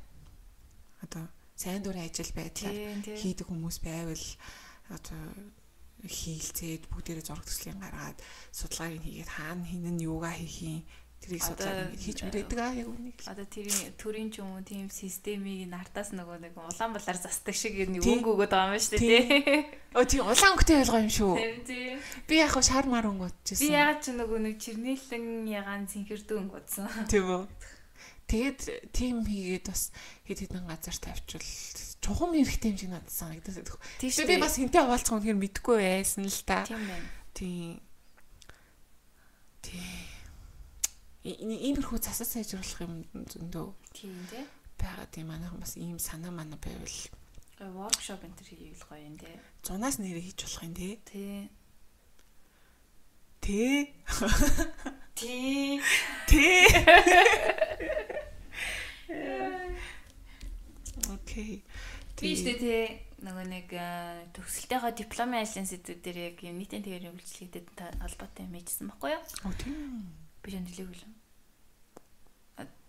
[1.04, 4.26] одоо сайн дурын ажил байдлаар хийдэг хүмүүс байвал
[4.92, 5.24] одоо
[6.04, 8.18] хийлцээд бүгдээрээ зураг төслийн гаргаад
[8.52, 10.80] судалгааг нь хийгээд хаана хин нь юугаа хийх юм
[11.26, 13.18] Тэрийг судлаад ингэ хийж мөрөөдөг аа яг үнийг.
[13.26, 17.74] Одоо тэрийн төрийн ч юм уу тийм системийг нартаас нөгөө нэг улаан балаар застдаг шиг
[17.88, 19.64] нэг өнгө өгöd байгаа юм шүү дээ тий.
[19.96, 21.32] Өө тий улаан өнгөтэй ялгаа юм шүү.
[22.30, 23.64] Би яг хаа шар мар өнгөдчихсэн.
[23.64, 26.86] Би яг ч нөгөө нэг чернилэн ягаан цэнхэрдүү өнгөдсөн.
[27.10, 27.42] Тийм үү.
[28.26, 29.94] Тэгээд тим хийгээд бас
[30.26, 31.46] хэд хэдэн газар тавьчвал
[32.02, 33.70] чухам хэрэгтэй юм шиг надад санагдаад.
[34.02, 36.66] Тэгээд би бас хинтээ хаваалцах юм хэр мэдэхгүй байсан л та.
[36.66, 37.06] Тийм байна.
[37.34, 37.78] Тийм.
[39.62, 40.16] Тийм
[41.26, 43.74] иймэрхүү засаж сайжруулах юм зөндөө.
[43.94, 44.46] Тийм тий.
[44.78, 46.86] Байгаад юм манайхан бас ийм санаа манаа байвал
[47.58, 49.34] воркшоп энэ төр хийвэл гоё юм тий.
[49.66, 51.02] Зунаас нэрээ хийж болох юм тий.
[51.02, 51.50] Тий.
[53.42, 53.90] Тий.
[55.18, 55.82] Тий.
[56.30, 56.62] Тий.
[61.16, 61.64] Окей.
[62.16, 63.68] Тийш тий нөгөө нэг
[64.36, 67.68] төгсөлтөөхөө дипломын ажлын сэдвүүд дээр яг нийтийн тэгэрийн үйлчлэгдэд
[68.00, 69.24] холбоотой юм хийжсэн баггүй юу?
[69.44, 70.12] Оо тийм.
[70.44, 71.12] Би шандлыг үлээ.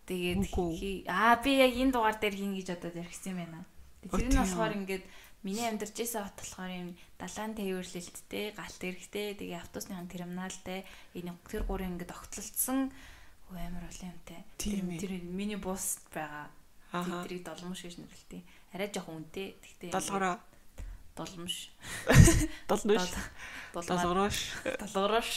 [0.08, 3.68] Тэгээд аа би яг энэ дугаар дээр хийн гэж одоо ярихсан юм байна.
[4.08, 5.06] Тэр нь болохоор ингээд
[5.44, 11.64] миний амьдарч байсан хот болохоор юм далайн тээвэрлэлттэй, галт эрэхтэй, тэгээ автобусны терминалтай энэ тэр
[11.68, 12.92] гурын ингээд огтлолцсон
[13.52, 14.40] амар олон юмтай.
[14.60, 14.84] Тэр
[15.24, 16.48] миний бус байгаа.
[16.92, 18.44] Тэрийг долмош гэж нэрлэлтэй.
[18.74, 19.55] Арай жоохон үнэтэй.
[19.61, 20.38] Тэгтээ долгороо
[21.18, 21.72] долмош.
[22.70, 23.09] Долмош.
[23.74, 24.38] Долгорош.
[24.93, 25.30] Долгорош.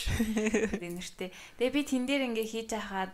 [0.76, 1.32] Тэр нэртэй.
[1.56, 3.12] Тэгээ би тэн дээр ингээ хийж хахаад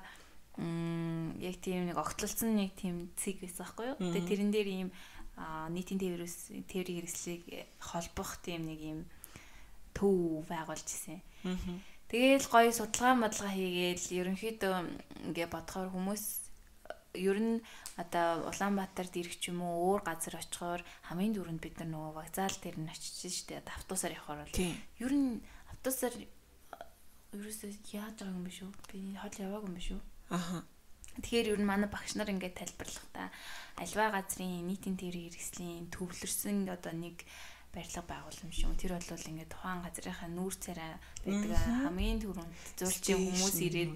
[0.58, 3.98] м яг тийм нэг огтлолцсон нэг тийм цэг байсан байхгүй юу.
[4.02, 4.88] Тэгээ тэрэн дээр ийм
[5.70, 6.36] нийтийн тээврээс
[6.66, 7.42] тээврийн хэрэгслийг
[7.78, 9.00] холбох тийм нэг ийм
[9.94, 11.20] төв байгуулж ирсэн.
[12.10, 14.74] Тэгээл гоё судалгаа модлага хийгээл ерөнхийдөө
[15.30, 16.45] ингээ бодохоор хүмүүс
[17.16, 17.54] ер нь
[17.96, 22.56] одоо Улаанбаатарт ирэх ч юм уу өөр газар очихоор хамгийн дөрөнд бид нар нөгөө вокзал
[22.60, 24.56] дээр нь очиж штэ автобусаар явахаар бол
[25.00, 25.40] ер нь
[25.72, 26.14] автобусаар
[27.34, 28.72] ерөөсөө яаж байгаа юм биш үү?
[28.88, 30.02] Би хол яваагүй юм биш үү?
[30.30, 30.64] Аха.
[31.20, 33.28] Тэгэхээр ер нь манай багш нар ингээд тайлбарлахдаа
[33.80, 37.24] альва газрын нийтийн тэрэг хэрэгслийн төвлөрсөн одоо нэг
[37.72, 38.76] барилга байгууламж юм.
[38.76, 40.92] Тэр бол ингээд тухайн газрынхаа нүүр царай
[41.24, 43.92] байдаг хамгийн түрүүнд зурчин хүмүүс ирээд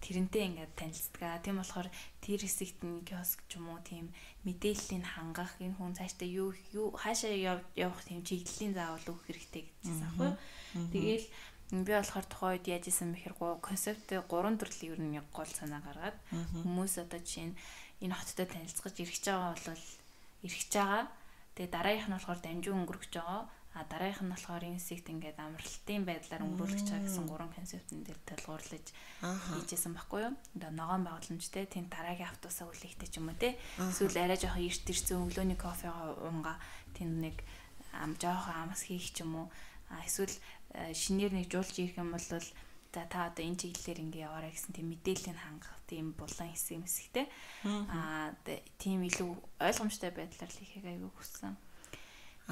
[0.00, 1.44] тэрнтэй ингээд танилцдаг.
[1.44, 1.88] Тийм болохоор
[2.24, 4.08] тэр хэсэгт нь киоск ч юм уу тийм
[4.48, 10.04] мэдээллийг хангах энэ хүн цаашдаа юу юу хаашаа явах тийм чиглэлийн заавал өгөх хэрэгтэй гэсэн
[10.08, 10.32] аахгүй.
[10.92, 11.26] Тэгээл
[11.84, 16.16] би болохоор тухайн үед яаж исэн бэхэр концепт 3 төрлийн ер нь гол санаа гаргаад
[16.64, 17.58] хүмүүс одоо жишээ нь
[18.02, 19.84] энэ хоттой танилцгаж ирэх байгаа бол
[20.42, 21.04] ирэх байгаа.
[21.54, 23.40] Тэгээ дараагийнх нь болохоор дамжин өнгөрөх байгаа.
[23.74, 28.20] А дараагийнх нь болохоор энэ сект ингээд амралтын байдлаар өнгөрүүлж байгаа гэсэн гурван концептын дээр
[28.26, 28.86] тулгуурлаж
[29.22, 30.34] хийжсэн байхгүй юу?
[30.58, 33.54] Одоо ногоон байгууламжтай тийм дараагийн автобусаа үлээхтэй ч юм уу те.
[33.78, 36.58] Эсвэл арай жоохон эрт ирсэн өглөөний кофега уунга
[36.98, 37.38] тийм нэг
[37.94, 39.48] ам жоохон амс хийх ч юм уу.
[39.90, 40.34] А эсвэл
[40.70, 42.38] Э, шинээр нэг жуулж ирэх юм бол за
[42.94, 47.26] та одоо энэ чиглэлээр ингэ яваарай гэсэн тийм мэдээллийг хангах тийм булан хэсэг мэсэгтэй
[47.66, 48.30] аа
[48.78, 51.58] тийм илүү ойлгомжтой байдлаар л ихийг аягүй хүссэн.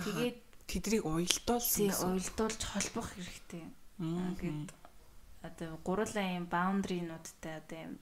[0.02, 0.38] Тэгээд
[0.68, 1.90] тэдрийг уйлдуулсан.
[2.12, 3.64] Уйлдуулж холбох хэрэгтэй.
[3.98, 4.70] Гэт
[5.42, 7.94] одоо гурлын баундринуудтай одоо юм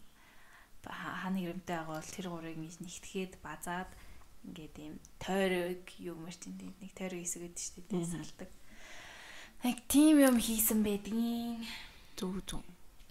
[0.83, 3.91] хаана хэрэмтэй байгаа бол тэр гурыг нэгтгэхэд базаад
[4.47, 8.51] ингээд юм тойрог юм маш тийм нэг тойрог хэсэг гэдэг шүү дээ салдаг.
[9.64, 11.67] Нэг тийм юм хийсэн байдгийн.
[12.14, 12.64] Зүг зүг.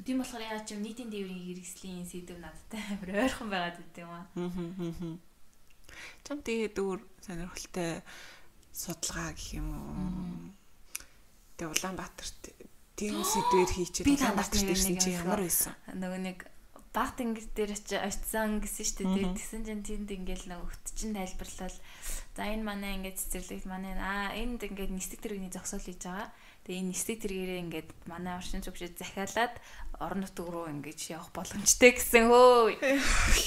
[0.04, 4.12] Тийм болохоор яа ч юм нийтийн дээврийн хэрэгслийн сэдв надтай амар ойрхон байгаад байт юм
[4.12, 4.26] аа.
[4.36, 5.16] Аа.
[6.24, 8.04] Чам тэгээд өөр сонирхолтой
[8.76, 10.52] судалгаа гэх юм уу.
[11.56, 12.42] Тэгээ Улаанбаатарт
[13.00, 15.72] тийм сэдвэр хийчихэд Улаанбаатарт ирсэн чи ямар байсан?
[15.96, 16.40] Нөгөө нэг
[16.92, 19.32] багт ингэж дээр очисан гэсэн шүү дээ.
[19.40, 21.80] Тэгсэн чинь тэнд ингээл нэг өгт чинь тайлбарлал
[22.36, 26.36] За энэ манай ингээд цэцэрлэгт манай аа энд ингээд нисдэг тэрэгний зогсоол хийж байгаа.
[26.68, 29.56] Тэгээ энэ нисдэг тэргээрээ ингээд манай оршин зүгшид захиалаад
[30.04, 32.76] орон нутг руу ингээд явах боломжтой гэсэн хөө.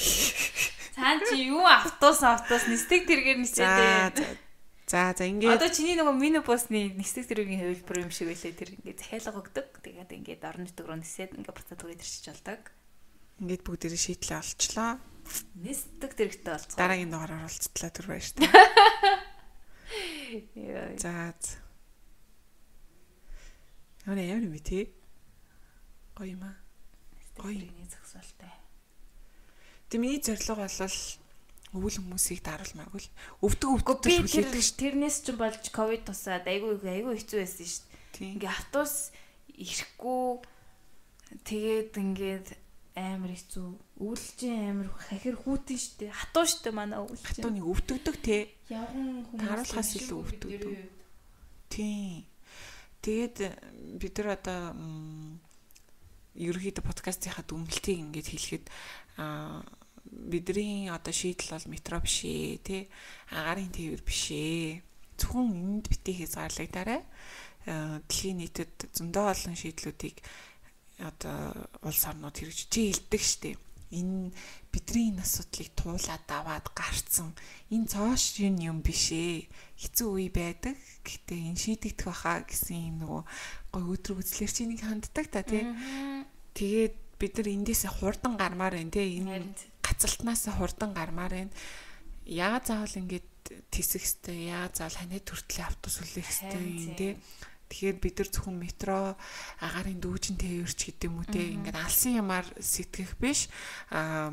[0.97, 4.17] Цаан чи юу автобус автобус нисдэг тэргээр нисээд
[4.89, 9.05] За за ингээд Одоо чиний нөгөө минибусны нисдэг тэргийн хувилбар юм шиг байлээ тэр ингээд
[9.05, 9.85] захиалга өгдөг.
[9.85, 12.73] Тэгээд ингээд орон нутг руу нисээд ингээд буцаад түрээд ирчих болдог.
[13.37, 14.97] Ингээд бүгдээрээ шийдлээ олчлоо
[15.61, 16.81] нисдэг дэрэгтэй болцгоо.
[16.81, 18.49] Дараагийн дугаараар уулзтлаа түр баяр та.
[20.97, 21.37] За.
[24.09, 24.89] Ямар юм бэ те?
[26.17, 26.57] Гоё юм аа.
[27.37, 28.57] Гоё нэг зөксөлтэй.
[29.89, 30.81] Тэг миний зорилго бол
[31.73, 33.09] өвөл хүмүүсийг даруулмааргүй л
[33.45, 37.85] өвдөг өвдөг би тэр тэрнээс ч болж ковид тусаад айгүй айгүй хэцүү байсан
[38.17, 38.33] дээ.
[38.33, 39.13] Ингээ автобус
[39.53, 40.25] ирэхгүй
[41.45, 42.47] тэгээд ингээд
[42.97, 43.69] амар хэцүү.
[44.01, 46.09] Өвлжин амар хахир хүүтэн штэ.
[46.09, 47.27] Хатуу штэ манай өвлжин.
[47.27, 48.37] Хатууныг өвдөгдөг те.
[48.67, 50.73] Явган хүмүүс харуулахаас илүү өвдөгдөг.
[51.69, 52.25] Тийм.
[52.99, 53.37] Тэгээд
[54.01, 54.61] бид нар одоо
[56.35, 58.65] ерөөхдөө подкастынхаа дүнэлтийг ингээд хэлэхэд
[59.21, 59.63] аа
[60.05, 62.81] бидний одоо шийдэл бол метро биш ээ тий
[63.33, 64.81] агарын тээвэр биш ээ
[65.19, 67.01] зөвхөн энд битгий хязгаарлагдаарай
[67.65, 70.17] дэлхийн нийтэд зөндөө олон шийдлүүдийг
[70.99, 73.59] одоо улс орнууд хэрэгжиж илдэг штеп.
[73.89, 74.29] Энэ
[74.69, 77.33] бидний энэ асуудлыг туулаад аваад гарцсан
[77.73, 79.49] энэ цоош юм биш ээ.
[79.81, 80.77] Хэцүү үе байдаг.
[81.01, 83.21] Гэхдээ энэ шийдэгдэх баха гэсэн юм нөгөө
[83.73, 85.65] гой өдрөг үзлэр чи нэг ханддаг та тий.
[86.53, 89.25] Тэгээд бид нар эндээсээ хурдан гармаар байна тий.
[89.25, 89.57] Энэ
[89.99, 91.53] гацалтнаас хурдан гармаар байна.
[92.23, 93.27] Яа заавал ингэж
[93.67, 97.11] тисэх хэвтэй яа заавал ханаа төртлийн автобус үлээх хэвтэй юм тий.
[97.67, 98.97] Тэгэхээр бид нар зөвхөн метро
[99.59, 103.51] агарын дүүжин тээвэрч гэдэг юм үү те ингээд алсын ямаар сэтгэх биш.
[103.91, 104.31] Аа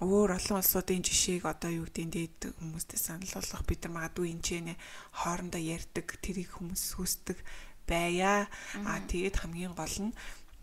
[0.00, 4.80] өөр олон улсуудын жишээг одоо юу гэдэг дээд хүмүүстэй санал болгох бид нар магадгүй энэ
[5.12, 7.36] хоорондоо ярьдаг тэрийг хүмүүс хүсдэг
[7.84, 8.48] байя.
[8.88, 10.16] А тэгээд хамгийн гол нь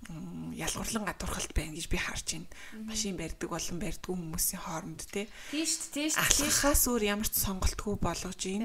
[0.07, 2.47] ялгуурлан гадуурхалт байна гэж би харж байна.
[2.87, 5.27] Машин барьдаг болон барьдгүй хүмүүсийн хооронд те.
[5.51, 6.15] Тийш тийш.
[6.15, 8.63] Алхахаас өөр ямар ч сонголтгүй болгож юм.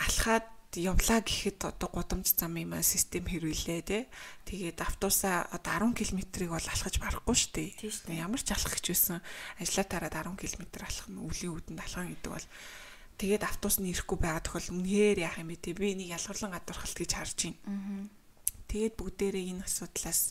[0.00, 3.98] Алхаад явлаа гэхэд одоо гудамж зам юм аа систем хэрвэлээ те.
[4.46, 7.70] Тэгээд автобусаа одоо 10 км-ийг бол алхаж барахгүй шүү дээ.
[8.18, 9.18] Ямар ч алхах гэж байсан
[9.58, 12.46] ажлаа тараад 10 км алхах нь өвлийн үдэнд алхах гэдэг бол
[13.18, 15.74] тэгээд автобус нь ирэхгүй байгаа тохиол үнэхээр яах юм бэ те.
[15.74, 17.58] Би нэг ялгарлан гадуурхалт гэж харж байна.
[18.70, 20.30] Тэгээд бүгдээрээ энэ асуудлаас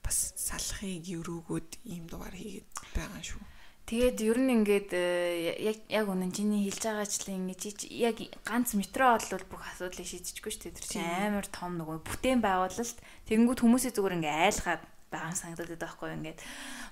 [0.00, 3.44] бас салахыг өрөөгөөд ийм дугаар хийгээд байгаа шүү.
[3.84, 9.20] Тэгээд ер нь ингээд э, яг яг үнэн чиний хэлж байгаачлан ингэж яг ганц метро
[9.20, 10.76] бол бүх асуудлыг шийдэжгүй шүү дээ.
[10.80, 12.96] Тэр чинь амар том нөгөө бүтээн байгуулалт.
[13.28, 14.82] Тэгэнгүүт хүмүүсийн зүгээр ингээ айлгаад
[15.12, 16.40] байгаа санагдаад байхгүй юу ингээд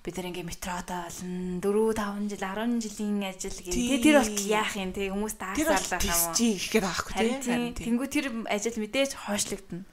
[0.05, 1.33] бид нар ингээ метродоо олон
[1.65, 3.73] 4 5 жил 10 жилийн ажил гэх.
[3.73, 6.37] Тэгээ тэр бол яах юм те хүмүүс даасаалаа юм уу?
[6.37, 7.57] Чи гэхээр аахгүй те.
[7.81, 9.89] Тэнгүү тэр ажил мэдээж хойшлогдно.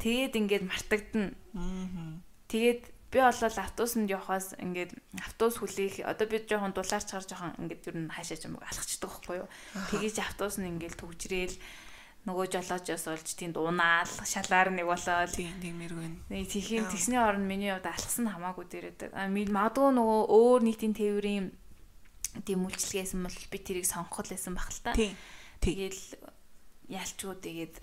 [0.00, 1.36] Тэгээд ингээд мартагдана.
[1.54, 2.18] Аа.
[2.48, 7.86] Тэгээд би болол автобусанд явахаас ингээд автобус хүлээх одоо би жоохон дулаарч чаар жоохон ингээд
[7.90, 9.48] ер нь хаашаа ч юм уу алхацдаг байхгүй юу.
[9.92, 11.56] Тэгэж автобус нь ингээд төгжрээл
[12.30, 16.08] нөгөө жолоожоос олж тийм дунаал шалаар нэг болоод тийм тиймэргүй.
[16.30, 19.16] Нэг тийхийн тэгсний орнд миний хувьд алхсан хамаагүй дээрээд.
[19.16, 21.46] А магадгүй нөгөө өөр нийтийн тээврийн
[22.44, 24.92] тийм үйлчлэгээсэн бол би тэрийг сонгох байсан байх л та.
[25.64, 26.02] Тэгэл
[26.92, 27.74] ялчгүй тэгээд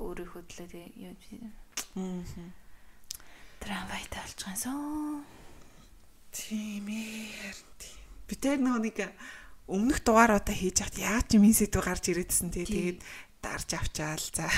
[0.00, 1.14] өөрийнхөө төлөө тэгээ юу
[2.00, 2.24] Аа.
[3.60, 5.24] трамвайт олчихсан.
[6.32, 7.54] Тийм ээ.
[8.24, 8.98] Би тэр нөгөө нэг
[9.68, 12.64] өмнөх дугааруудаа хийж хат яаж ч юм сэдв гарч ирэдсэн тий.
[12.64, 12.98] Тэгээд
[13.44, 14.48] дарж авчаал за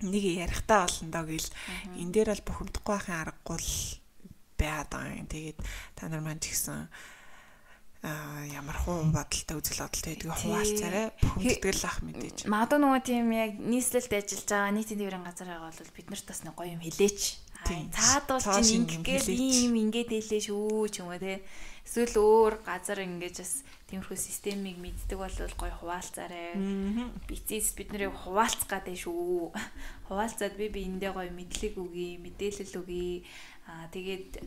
[0.00, 1.50] нэг ярихтаа болно доо гэл
[1.98, 3.74] энэ дээр бол бухимдахгүй байхын аргагүй л
[4.58, 5.28] байгаад байгаа юм.
[5.28, 5.58] Тэгээд
[5.98, 6.88] та нар маань ч гэсэн
[8.04, 11.06] ямар хуу бодолтой үзэл бодолтой гэдгийг хуваалцаарай.
[11.24, 12.38] Бухимддаг ах мэдээж.
[12.52, 16.40] Магадгүй нөгөө тийм яг нийслэлд ажиллаж байгаа нийтийн тээврийн газар байгаа бол бид нарт бас
[16.44, 17.20] нэг гоё юм хэлээч.
[17.64, 21.40] Цаад бол чинь ингээд ийм ингээд хэлээ шүү ч юм уу те.
[21.88, 26.60] Эсвэл өөр газар ингэж бас тиймэрхүү системийг мэддэг бол гоё хуваалцаарай.
[27.24, 29.48] Бицээс бид нарыг хуваалцах гадаа шүү.
[30.12, 33.24] Хуваалцаад би би эндээ гоё мэдлэг өгье, мэдээлэл өгье.
[33.64, 34.44] Аа тэгээд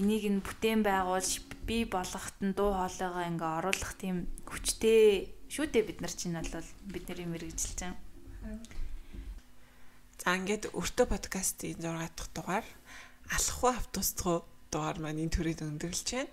[0.00, 1.30] энийг нь бүтээн байгуул
[1.68, 6.68] би болгохт нь дуу хоолойгоо ингээ оруулах тийм хүчтэй шүү дээ бид нар чинь бол
[6.88, 8.00] бидний мэрэгжилж байгаа.
[10.20, 12.66] За ингээд өртөө подкастын 6 дахь дугаар
[13.28, 16.32] алхах автобусдгоо дугаар маань энэ төрөйд өндөрлж байна.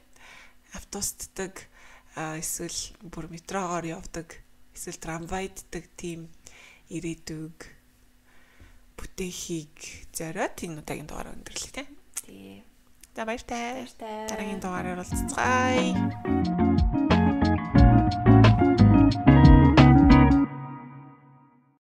[0.78, 1.54] Автобусддаг
[2.42, 4.44] эсвэл бүр метрогоор явдаг
[4.76, 6.30] эсвэл трамвайддаг тийм
[6.92, 7.58] ирээдүг
[8.98, 9.76] бүтээхийг
[10.14, 11.90] зориод энэ удаагийн дугаар өндөрлөө тийм.
[12.22, 12.67] Тий.
[13.18, 13.74] За баяртай.
[13.74, 14.30] Баяртай.
[14.30, 17.07] Дараагийн дугаараар уулзцгаая.